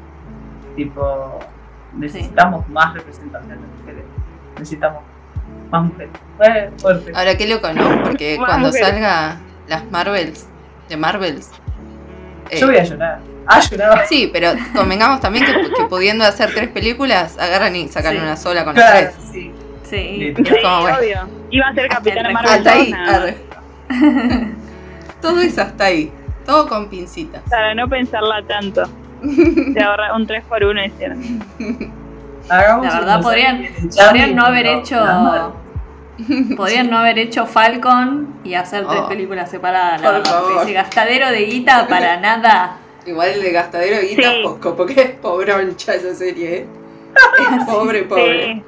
Tipo, 0.77 1.41
necesitamos 1.93 2.67
más 2.71 2.95
representación 2.95 3.61
de 3.61 3.67
mujeres. 3.79 4.05
Necesitamos 4.55 5.03
más 5.73 5.83
mujeres. 5.85 6.13
Fue 6.37 6.71
fuerte. 6.79 7.13
Ahora 7.15 7.37
qué 7.37 7.49
loco, 7.49 7.73
¿no? 7.73 8.03
Porque 8.05 8.37
Más 8.39 8.49
cuando 8.49 8.69
mujeres. 8.69 8.89
salga 8.89 9.41
las 9.69 9.91
Marvels, 9.91 10.47
de 10.89 10.97
Marvels, 10.97 11.51
Eh, 12.51 12.59
Yo 12.61 12.67
voy 12.67 12.77
a 12.77 12.85
llorar. 12.85 13.19
Ah, 13.47 13.61
lloraba. 13.61 14.05
Sí, 14.07 14.31
pero 14.33 14.53
convengamos 14.75 15.21
también 15.21 15.45
que, 15.47 15.53
que 15.75 15.85
pudiendo 15.87 16.25
hacer 16.25 16.53
tres 16.55 16.69
películas, 16.69 17.39
agarran 17.39 17.75
y 17.75 17.89
sacan 17.89 18.13
Sí. 18.15 18.19
una 18.21 18.37
sola 18.37 18.65
con 18.65 18.75
las 18.77 18.85
Claro, 18.91 19.11
tres. 19.17 19.29
sí. 19.33 19.53
Sí. 19.85 20.35
Sí, 20.37 20.45
como, 20.63 20.81
bueno. 20.83 20.97
obvio. 20.99 21.29
Iba 21.51 21.67
a 21.69 21.75
ser 21.75 21.89
Capitana 21.89 22.29
el 22.29 22.35
Marvel. 22.35 22.51
Hasta 22.53 22.73
ahí. 22.73 22.91
2, 22.91 22.99
nada 23.01 23.07
más. 23.13 23.21
arre. 23.21 23.37
Todo 25.21 25.41
es 25.41 25.59
hasta 25.59 25.85
ahí. 25.85 26.13
Todo 26.47 26.69
con 26.69 26.89
pincitas. 26.89 27.43
Para 27.51 27.75
no 27.75 27.89
pensarla 27.89 28.43
tanto. 28.47 28.85
Se 29.75 29.81
ahorra 29.83 30.15
un 30.17 30.27
3 30.27 30.45
por 30.45 30.65
1 30.65 30.85
hicieron. 30.85 31.21
Hagamos 32.49 32.87
La 32.87 32.95
verdad 33.01 33.17
un 33.19 33.23
podrían, 33.23 33.69
podrían 33.97 34.35
no 34.35 34.45
haber 34.47 34.67
hecho 34.67 34.97
las 34.97 35.53
manos. 36.19 36.53
podrían 36.57 36.91
no 36.91 36.99
haber 36.99 37.19
hecho 37.19 37.47
Falcon 37.47 38.35
y 38.45 38.55
hacer 38.55 38.87
tres 38.87 39.01
Oh. 39.05 39.09
películas 39.09 39.51
separadas. 39.51 40.01
la 40.01 40.07
Por 40.09 40.17
verdad, 40.19 40.31
favor. 40.33 40.63
Ese 40.63 40.73
gastadero 40.73 41.31
de 41.31 41.45
guita 41.45 41.87
para 41.89 42.17
nada. 42.21 42.77
Igual 43.07 43.31
el 43.31 43.43
de 43.43 43.53
gastadero 43.53 43.97
de 43.97 44.07
guita 44.07 44.31
Sí. 44.31 44.41
poco, 44.45 44.77
porque 44.77 45.01
es 45.01 45.11
pobroncha 45.13 45.95
esa 45.95 46.15
serie, 46.15 46.57
¿eh? 46.59 46.67
pobre, 47.67 48.03
pobre. 48.05 48.55
Sí. 48.55 48.63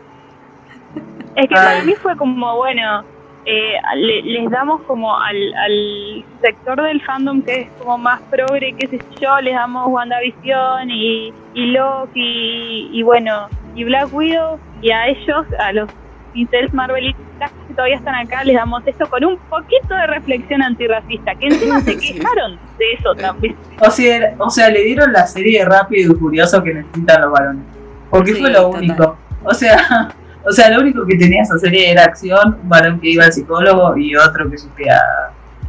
Es 1.37 1.49
que 1.49 1.55
Ay. 1.59 1.65
para 1.65 1.83
mí 1.85 1.95
fue 2.03 2.17
como, 2.17 2.57
bueno, 2.57 3.05
eh, 3.47 3.75
le- 3.97 4.23
les 4.23 4.51
damos 4.51 4.81
como 4.83 5.17
al, 5.19 5.37
al 5.55 6.25
sector 6.41 6.81
del 6.83 7.01
fandom 7.03 7.43
que 7.43 7.61
es 7.63 7.69
como 7.79 7.99
más 7.99 8.21
progre, 8.31 8.75
qué 8.79 8.87
sé 8.89 8.99
yo, 9.21 9.39
les 9.41 9.55
damos 9.55 9.89
WandaVision 9.89 10.91
y, 10.91 11.33
y 11.55 11.67
Loki 11.73 12.21
y, 12.21 12.91
y 12.93 13.03
bueno, 13.03 13.49
y 13.75 13.85
Black 13.85 14.09
Widow, 14.13 14.59
y 14.81 14.91
a 14.93 15.09
ellos, 15.09 15.47
a 15.59 15.73
los 15.73 15.91
pincels 16.35 16.75
Marvelistas 16.75 17.51
que 17.67 17.73
todavía 17.75 17.97
están 17.97 18.15
acá, 18.17 18.45
les 18.45 18.55
damos 18.57 18.83
esto 18.87 19.07
con 19.09 19.25
un 19.25 19.39
poquito 19.49 19.95
de 19.95 20.07
reflexión 20.09 20.61
antirracista, 20.63 21.35
que 21.37 21.47
encima 21.47 21.81
se 21.81 21.93
Sí. 21.99 22.15
quejaron 22.15 22.59
de 22.79 22.85
eso 22.99 23.15
también. 23.15 23.57
O 23.81 23.91
sea, 23.91 24.35
o 24.39 24.51
sea, 24.51 24.69
le 24.69 24.83
dieron 24.85 25.13
la 25.13 25.27
serie 25.27 25.65
Rápido 25.65 26.13
y 26.13 26.17
Furioso 26.17 26.63
que 26.63 26.75
necesitan 26.75 27.23
los 27.23 27.33
varones. 27.33 27.65
Porque 28.11 28.35
Sí, 28.35 28.41
fue 28.41 28.51
lo 28.51 28.63
total. 28.65 28.81
único. 28.83 29.17
O 29.45 29.55
sea, 29.55 29.79
o 30.45 30.53
sea, 30.53 30.69
lo 30.71 30.81
único 30.81 31.07
que 31.07 31.17
tenía 31.17 31.43
esa 31.43 31.57
serie 31.59 31.91
era 31.93 32.05
acción, 32.05 32.59
un 32.63 32.69
varón 32.69 33.01
que 33.01 33.09
iba 33.11 33.25
al 33.25 33.33
psicólogo 33.33 33.97
y 33.97 34.15
otro 34.17 34.51
que 34.51 34.59
sufría 34.59 35.01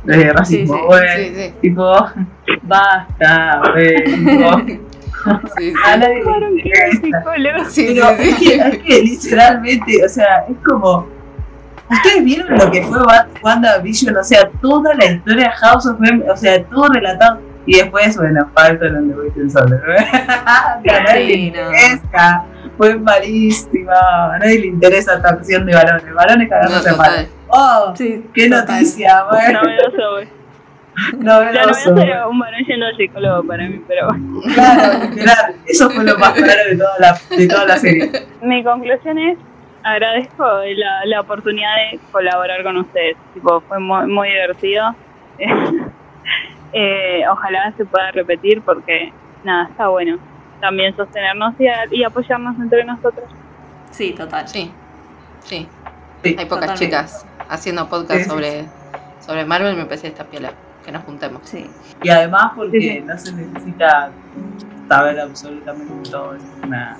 de 0.04 0.32
racismo. 0.34 0.76
Sí, 0.76 0.82
sí, 0.82 0.86
güey. 0.88 1.30
Sí, 1.30 1.36
sí, 1.36 1.54
Tipo, 1.62 2.06
basta, 2.64 3.62
güey. 3.74 4.04
Tipo, 4.04 4.85
sí, 5.58 5.74
a 5.86 5.94
sí. 5.96 6.02
Claro 6.22 6.48
que 6.64 6.98
psicólogo. 7.02 7.66
Sí, 7.70 7.86
Pero 7.88 8.08
sí, 8.18 8.30
es 8.30 8.36
que, 8.38 8.56
es 8.56 8.78
que 8.80 9.02
literalmente, 9.02 10.06
o 10.06 10.10
sea, 10.10 10.46
es 10.50 10.56
como. 10.68 11.08
¿Ustedes 11.90 12.24
vieron 12.24 12.58
lo 12.58 12.72
que 12.72 12.82
fue 12.84 12.98
Wa- 13.04 13.28
WandaVision? 13.44 14.18
O 14.18 14.24
sea, 14.24 14.50
toda 14.62 14.94
la 14.96 15.06
historia 15.06 15.46
de 15.46 15.52
House 15.52 15.86
of 15.86 15.98
M, 16.04 16.24
o 16.30 16.36
sea, 16.36 16.64
todo 16.66 16.88
relatado. 16.90 17.40
Y 17.68 17.78
después, 17.78 18.16
bueno, 18.18 18.48
Falcon 18.54 18.96
and 18.96 19.12
the 19.14 19.20
Winter 19.20 19.50
Soldier. 19.52 19.82
Sí, 21.16 21.52
no. 21.56 22.46
Fue 22.78 22.96
malísima. 22.96 24.36
A 24.36 24.40
nadie 24.40 24.60
le 24.60 24.68
interesa 24.68 25.16
esta 25.16 25.30
acción 25.30 25.66
de 25.66 25.74
varones. 25.74 26.14
Varones 26.14 26.48
No, 26.50 26.56
cagándose 26.56 26.90
total. 26.90 27.12
mal. 27.12 27.28
¡Oh! 27.48 27.94
Sí, 27.96 28.24
¡Qué 28.34 28.50
total. 28.50 28.66
noticia! 28.68 29.24
Bueno, 29.30 29.60
güey. 29.62 30.28
Novedoso. 31.18 31.90
Ya 31.90 31.92
no 31.92 32.02
era 32.02 32.28
un 32.28 32.40
varón 32.40 32.64
yendo 32.66 32.86
al 32.86 32.98
psicólogo 32.98 33.44
para 33.48 33.68
mí, 33.68 33.82
pero 33.88 34.08
bueno. 34.08 34.42
Claro. 35.16 35.54
Eso 35.66 35.90
fue 35.90 36.04
lo 36.04 36.18
más 36.18 36.32
claro 36.34 36.62
de 36.70 36.78
toda 36.78 37.00
la, 37.00 37.20
de 37.38 37.48
toda 37.48 37.66
la 37.66 37.78
serie. 37.78 38.12
Mi 38.42 38.64
conclusión 38.64 39.18
es, 39.20 39.38
agradezco 39.84 40.44
la, 40.76 41.06
la 41.06 41.22
oportunidad 41.22 41.76
de 41.92 42.00
colaborar 42.12 42.64
con 42.64 42.78
ustedes. 42.78 43.18
Tipo, 43.34 43.62
fue 43.62 43.80
muy, 43.80 44.08
muy 44.08 44.30
divertido. 44.30 44.96
Eh, 46.78 47.24
ojalá 47.32 47.72
se 47.78 47.86
pueda 47.86 48.12
repetir 48.12 48.62
porque, 48.62 49.14
nada, 49.46 49.70
está 49.70 49.88
bueno. 49.88 50.18
También 50.60 50.94
sostenernos 50.96 51.54
y, 51.58 51.68
a- 51.68 51.86
y 51.90 52.04
apoyarnos 52.04 52.58
entre 52.60 52.84
nosotros. 52.84 53.24
Sí, 53.92 54.12
total. 54.12 54.46
Sí, 54.48 54.72
sí. 55.40 55.70
Sí. 56.22 56.36
Hay 56.38 56.46
pocas 56.48 56.48
Totalmente. 56.74 56.86
chicas 56.86 57.26
haciendo 57.48 57.88
podcast 57.88 58.18
Sí, 58.18 58.24
sí, 58.26 58.30
sobre, 58.30 58.66
sobre 59.26 59.46
Marvel, 59.46 59.78
me 59.78 59.86
parece 59.86 60.08
esta 60.08 60.26
piola. 60.26 60.52
Que 60.86 60.92
nos 60.92 61.04
juntemos. 61.04 61.42
Sí. 61.46 61.68
Y 62.04 62.10
además 62.10 62.52
porque 62.56 62.80
Sí, 62.80 62.90
sí. 62.90 63.02
no 63.06 63.18
se 63.18 63.34
necesita 63.34 64.10
saber 64.88 65.20
absolutamente 65.20 66.10
todo, 66.12 66.36
es 66.36 66.44
una, 66.64 66.98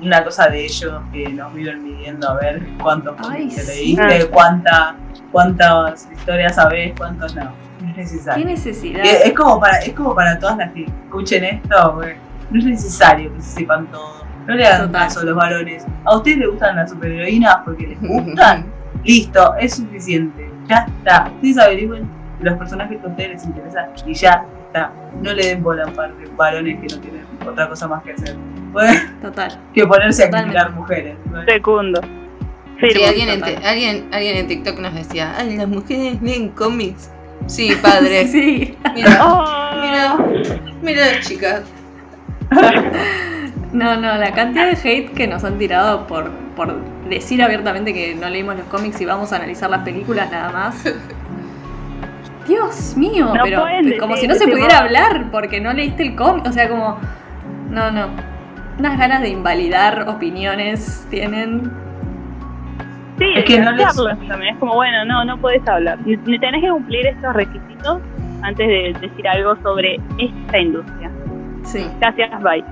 una 0.00 0.24
cosa 0.24 0.48
de 0.48 0.64
ellos 0.64 1.02
que 1.12 1.28
nos 1.28 1.52
viven 1.52 1.82
midiendo 1.84 2.28
a 2.30 2.34
ver 2.34 2.62
cuántos 2.82 3.14
te 3.16 3.50
sí. 3.50 3.66
leíste, 3.66 4.28
cuánta, 4.30 4.94
cuántas 5.30 6.08
historias 6.10 6.54
sabés, 6.54 6.94
cuántos 6.96 7.34
no. 7.36 7.44
No 7.44 7.88
es 7.88 7.94
¿Qué 7.94 8.00
necesario. 8.02 8.44
necesidad? 8.46 9.04
Y 9.04 9.08
Es, 9.08 9.26
es 9.26 9.32
como 9.34 9.60
para, 9.60 9.78
es 9.78 9.92
como 9.92 10.14
para 10.14 10.38
todas 10.38 10.56
las 10.56 10.72
que 10.72 10.84
escuchen 10.84 11.44
esto, 11.44 12.00
no 12.50 12.58
es 12.58 12.64
necesario 12.64 13.34
que 13.34 13.42
se 13.42 13.60
sepan 13.60 13.86
todo. 13.88 14.20
No 14.46 14.54
le 14.54 14.66
hagan 14.66 14.86
Total. 14.86 15.02
caso 15.08 15.20
a 15.20 15.24
los 15.24 15.36
varones. 15.36 15.86
¿A 16.04 16.16
ustedes 16.16 16.38
les 16.38 16.48
gustan 16.48 16.76
las 16.76 16.90
superheroínas 16.90 17.56
porque 17.64 17.86
les 17.88 18.00
gustan? 18.00 18.66
Listo, 19.04 19.54
es 19.56 19.74
suficiente. 19.76 20.50
Ya 20.66 20.86
está. 20.88 21.30
Ustedes 21.34 21.58
averigüen 21.58 22.08
los 22.40 22.58
personajes 22.58 22.98
que 22.98 23.06
a 23.06 23.10
ustedes 23.10 23.30
les 23.30 23.44
interesan 23.44 23.90
y 24.06 24.14
ya 24.14 24.46
está. 24.66 24.92
No 25.20 25.32
le 25.32 25.46
den 25.46 25.62
bola 25.62 25.84
a 25.84 25.86
un 25.86 25.94
par 25.94 26.14
de 26.16 26.26
varones 26.36 26.80
que 26.80 26.94
no 26.94 27.00
tienen 27.00 27.22
otra 27.46 27.68
cosa 27.68 27.88
más 27.88 28.02
que 28.02 28.12
hacer. 28.12 28.36
Total. 29.20 29.58
que 29.74 29.86
ponerse 29.86 30.24
a 30.24 30.30
criticar 30.30 30.72
mujeres. 30.72 31.16
¿no? 31.30 31.44
Segundo. 31.44 32.00
Sí, 32.80 33.04
alguien 33.04 33.28
en, 33.28 33.44
alguien, 33.44 34.08
alguien 34.10 34.36
en 34.38 34.46
TikTok 34.46 34.78
nos 34.78 34.94
decía, 34.94 35.34
ay, 35.36 35.56
las 35.56 35.68
mujeres 35.68 36.20
leen 36.22 36.48
cómics. 36.50 37.10
Sí, 37.46 37.72
padre. 37.82 38.26
Sí. 38.30 38.76
Mira, 38.94 39.18
Oh, 39.22 39.70
mira, 39.82 40.16
mira 40.82 41.06
las 41.06 41.28
chicas. 41.28 41.62
No, 43.72 43.96
no, 43.96 44.16
la 44.16 44.32
cantidad 44.32 44.66
de 44.66 44.76
hate 44.76 45.12
que 45.12 45.28
nos 45.28 45.44
han 45.44 45.58
tirado 45.58 46.06
por, 46.06 46.30
por 46.56 46.80
decir 47.08 47.42
abiertamente 47.42 47.92
que 47.92 48.14
no 48.14 48.28
leímos 48.28 48.56
los 48.56 48.66
cómics 48.66 49.00
y 49.00 49.04
vamos 49.04 49.32
a 49.32 49.36
analizar 49.36 49.70
las 49.70 49.82
películas 49.82 50.30
nada 50.30 50.50
más. 50.50 50.84
Dios 52.46 52.96
mío, 52.96 53.26
No 53.34 53.42
pero 53.42 53.60
pueden 53.60 53.98
como 53.98 54.16
si 54.16 54.26
no 54.26 54.34
se 54.34 54.48
pudiera 54.48 54.78
hablar 54.78 55.26
porque 55.30 55.60
no 55.60 55.72
leíste 55.72 56.02
el 56.02 56.16
cómic. 56.16 56.46
O 56.46 56.52
sea, 56.52 56.68
como. 56.68 56.98
No, 57.70 57.90
no. 57.90 58.08
Unas 58.78 58.98
ganas 58.98 59.20
de 59.20 59.28
invalidar 59.28 60.08
opiniones 60.08 61.06
tienen. 61.10 61.70
Sí, 63.18 63.26
Es 63.36 63.44
que 63.44 63.60
no 63.60 63.72
les- 63.72 63.94
también. 64.28 64.54
Es 64.54 64.58
como, 64.58 64.74
bueno, 64.74 65.04
no, 65.04 65.24
no 65.24 65.38
puedes 65.38 65.66
hablar. 65.68 65.98
Tenés 66.04 66.62
que 66.62 66.70
cumplir 66.70 67.06
estos 67.06 67.34
requisitos 67.34 68.00
antes 68.42 68.66
de 68.66 68.96
decir 69.00 69.28
algo 69.28 69.54
sobre 69.62 70.00
esta 70.18 70.58
industria. 70.58 71.10
Sí. 71.64 71.86
Gracias, 72.00 72.30
bye. 72.42 72.64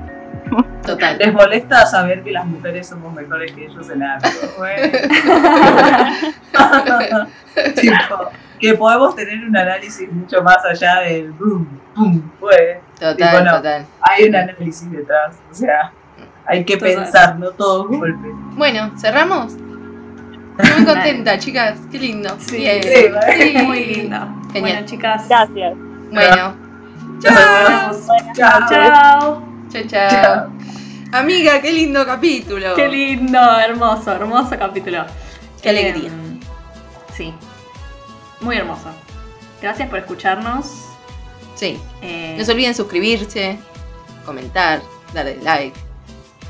Total. 0.86 1.18
Les 1.18 1.34
molesta 1.34 1.84
saber 1.84 2.22
que 2.22 2.32
las 2.32 2.46
mujeres 2.46 2.88
somos 2.88 3.12
mejores 3.12 3.52
que 3.52 3.66
ellos 3.66 3.90
en 3.90 4.02
algo. 4.02 4.26
tipo, 7.74 8.30
que 8.58 8.74
podemos 8.74 9.14
tener 9.16 9.38
un 9.44 9.56
análisis 9.56 10.10
mucho 10.12 10.42
más 10.42 10.58
allá 10.64 11.00
del 11.00 11.32
boom, 11.32 11.68
boom, 11.94 12.32
pues. 12.40 12.78
Total, 12.98 13.16
Tipo, 13.16 13.40
no. 13.44 13.56
total. 13.56 13.86
Hay 14.00 14.24
un 14.28 14.36
análisis 14.36 14.90
detrás. 14.90 15.36
O 15.50 15.54
sea, 15.54 15.92
hay 16.46 16.64
que 16.64 16.76
Total. 16.76 16.94
pensar, 16.96 17.38
no 17.38 17.50
todo 17.50 17.86
golpe. 17.88 18.28
Bueno, 18.56 18.92
¿cerramos? 18.98 19.54
Estoy 20.58 20.76
muy 20.76 20.84
contenta, 20.94 21.38
chicas. 21.38 21.78
Qué 21.90 21.98
lindo. 21.98 22.36
Sí. 22.40 22.56
Bien. 22.56 22.82
Sí, 22.82 23.08
¿vale? 23.14 23.52
Sí. 23.52 23.58
Muy 23.64 23.84
linda. 23.84 24.28
Genial. 24.52 24.60
Bueno, 24.60 24.86
chicas. 24.86 25.28
Gracias. 25.28 25.74
Bueno. 26.10 26.54
Chao. 27.20 27.92
Chao. 28.34 29.42
chao, 29.70 29.82
chao. 29.88 29.88
Chao. 29.88 30.52
Amiga, 31.12 31.60
qué 31.60 31.72
lindo 31.72 32.04
capítulo. 32.04 32.74
Qué 32.74 32.88
lindo, 32.88 33.38
hermoso, 33.60 34.12
hermoso 34.12 34.58
capítulo. 34.58 35.04
Qué 35.62 35.70
alegría. 35.70 36.08
Em, 36.10 36.40
sí, 37.16 37.32
muy 38.40 38.56
hermoso. 38.56 38.90
Gracias 39.60 39.88
por 39.88 39.98
escucharnos. 39.98 40.72
Sí. 41.54 41.80
Eh, 42.02 42.36
No 42.38 42.44
se 42.44 42.52
olviden 42.52 42.74
suscribirse, 42.74 43.58
comentar, 44.24 44.80
darle 45.12 45.38
like, 45.42 45.78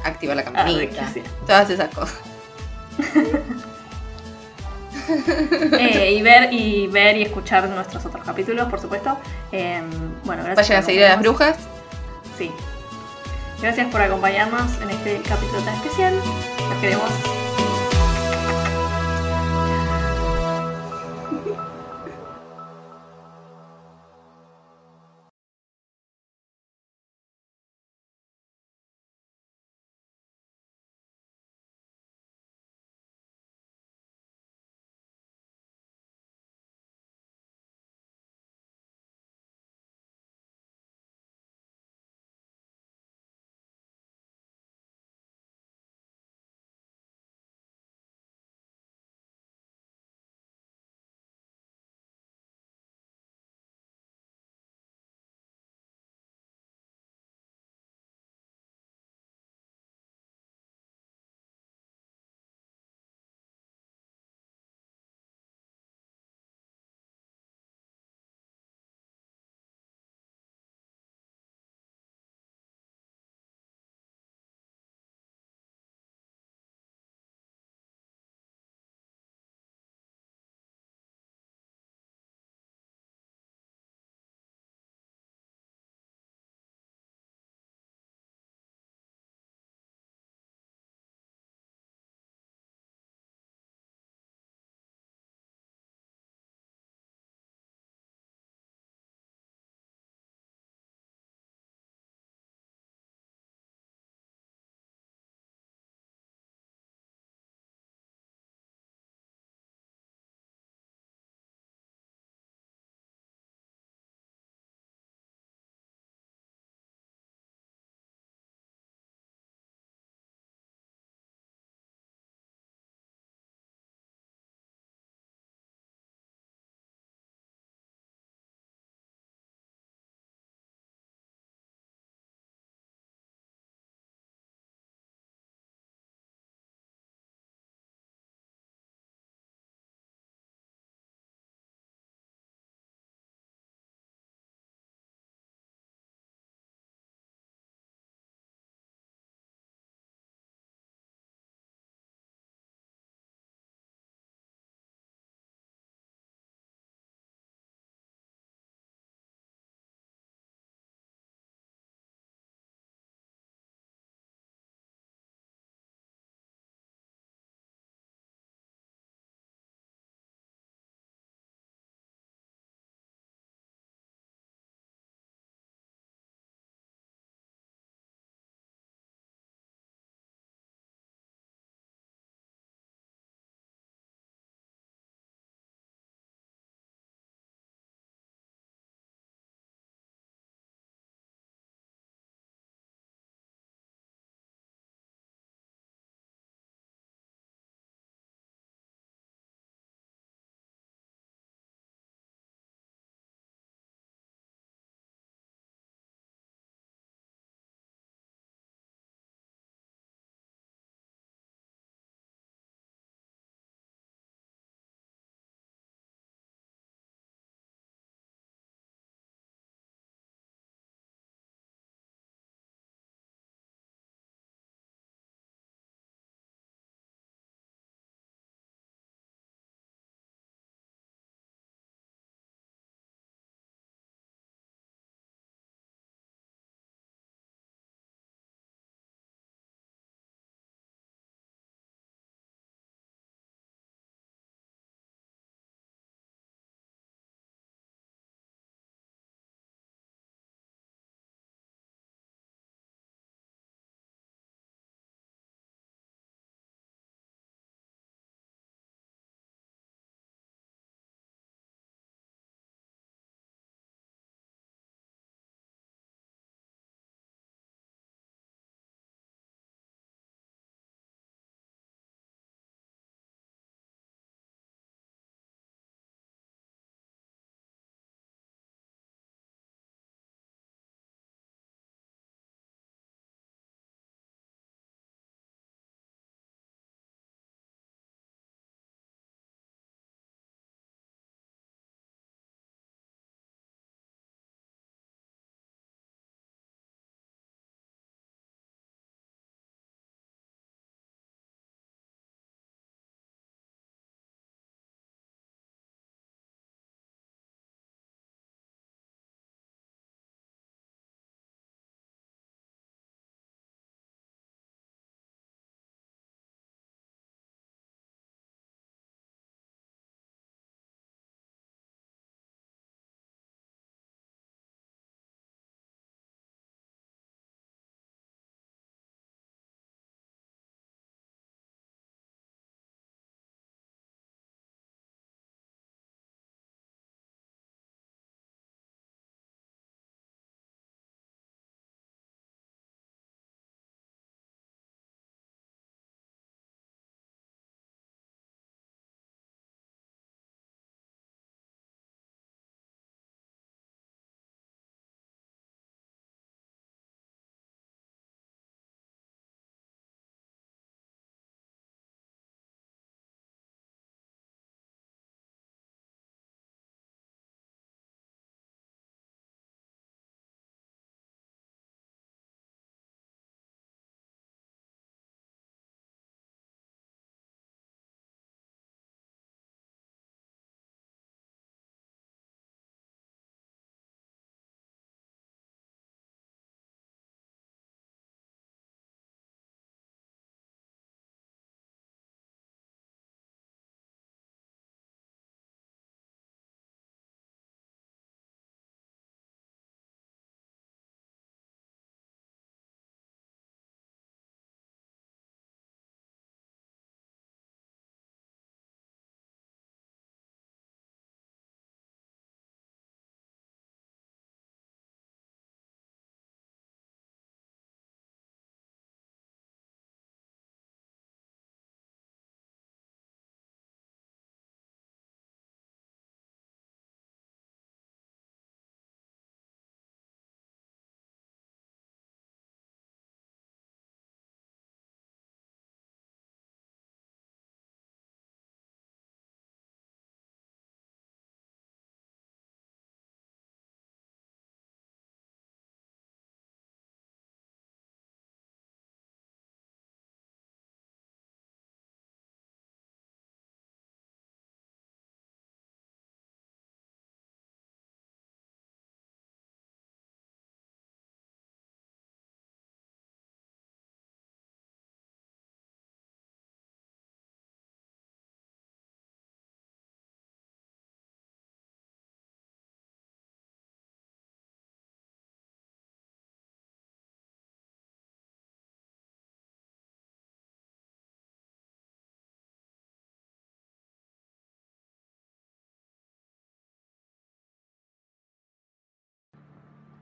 activar 0.04 0.36
la 0.36 0.42
ah, 0.42 0.44
campanita, 0.44 1.08
sí. 1.12 1.22
todas 1.46 1.70
esas 1.70 1.94
cosas. 1.94 2.18
Eh, 5.08 6.12
y 6.18 6.22
ver 6.22 6.52
y 6.52 6.86
ver 6.88 7.16
y 7.16 7.22
escuchar 7.22 7.66
nuestros 7.68 8.04
otros 8.04 8.22
capítulos, 8.24 8.68
por 8.68 8.78
supuesto. 8.78 9.16
Em, 9.52 9.88
bueno, 10.24 10.44
gracias. 10.44 10.68
Vayan 10.68 10.82
a 10.82 10.86
seguir 10.86 11.04
a 11.04 11.08
las 11.10 11.20
brujas. 11.20 11.56
Sí. 12.36 12.50
Gracias 13.62 13.88
por 13.90 14.02
acompañarnos 14.02 14.80
en 14.82 14.90
este 14.90 15.22
capítulo 15.22 15.62
tan 15.62 15.74
especial. 15.76 16.14
Los 16.14 16.78
queremos 16.80 17.10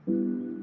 Thank 0.07 0.19
you. 0.19 0.56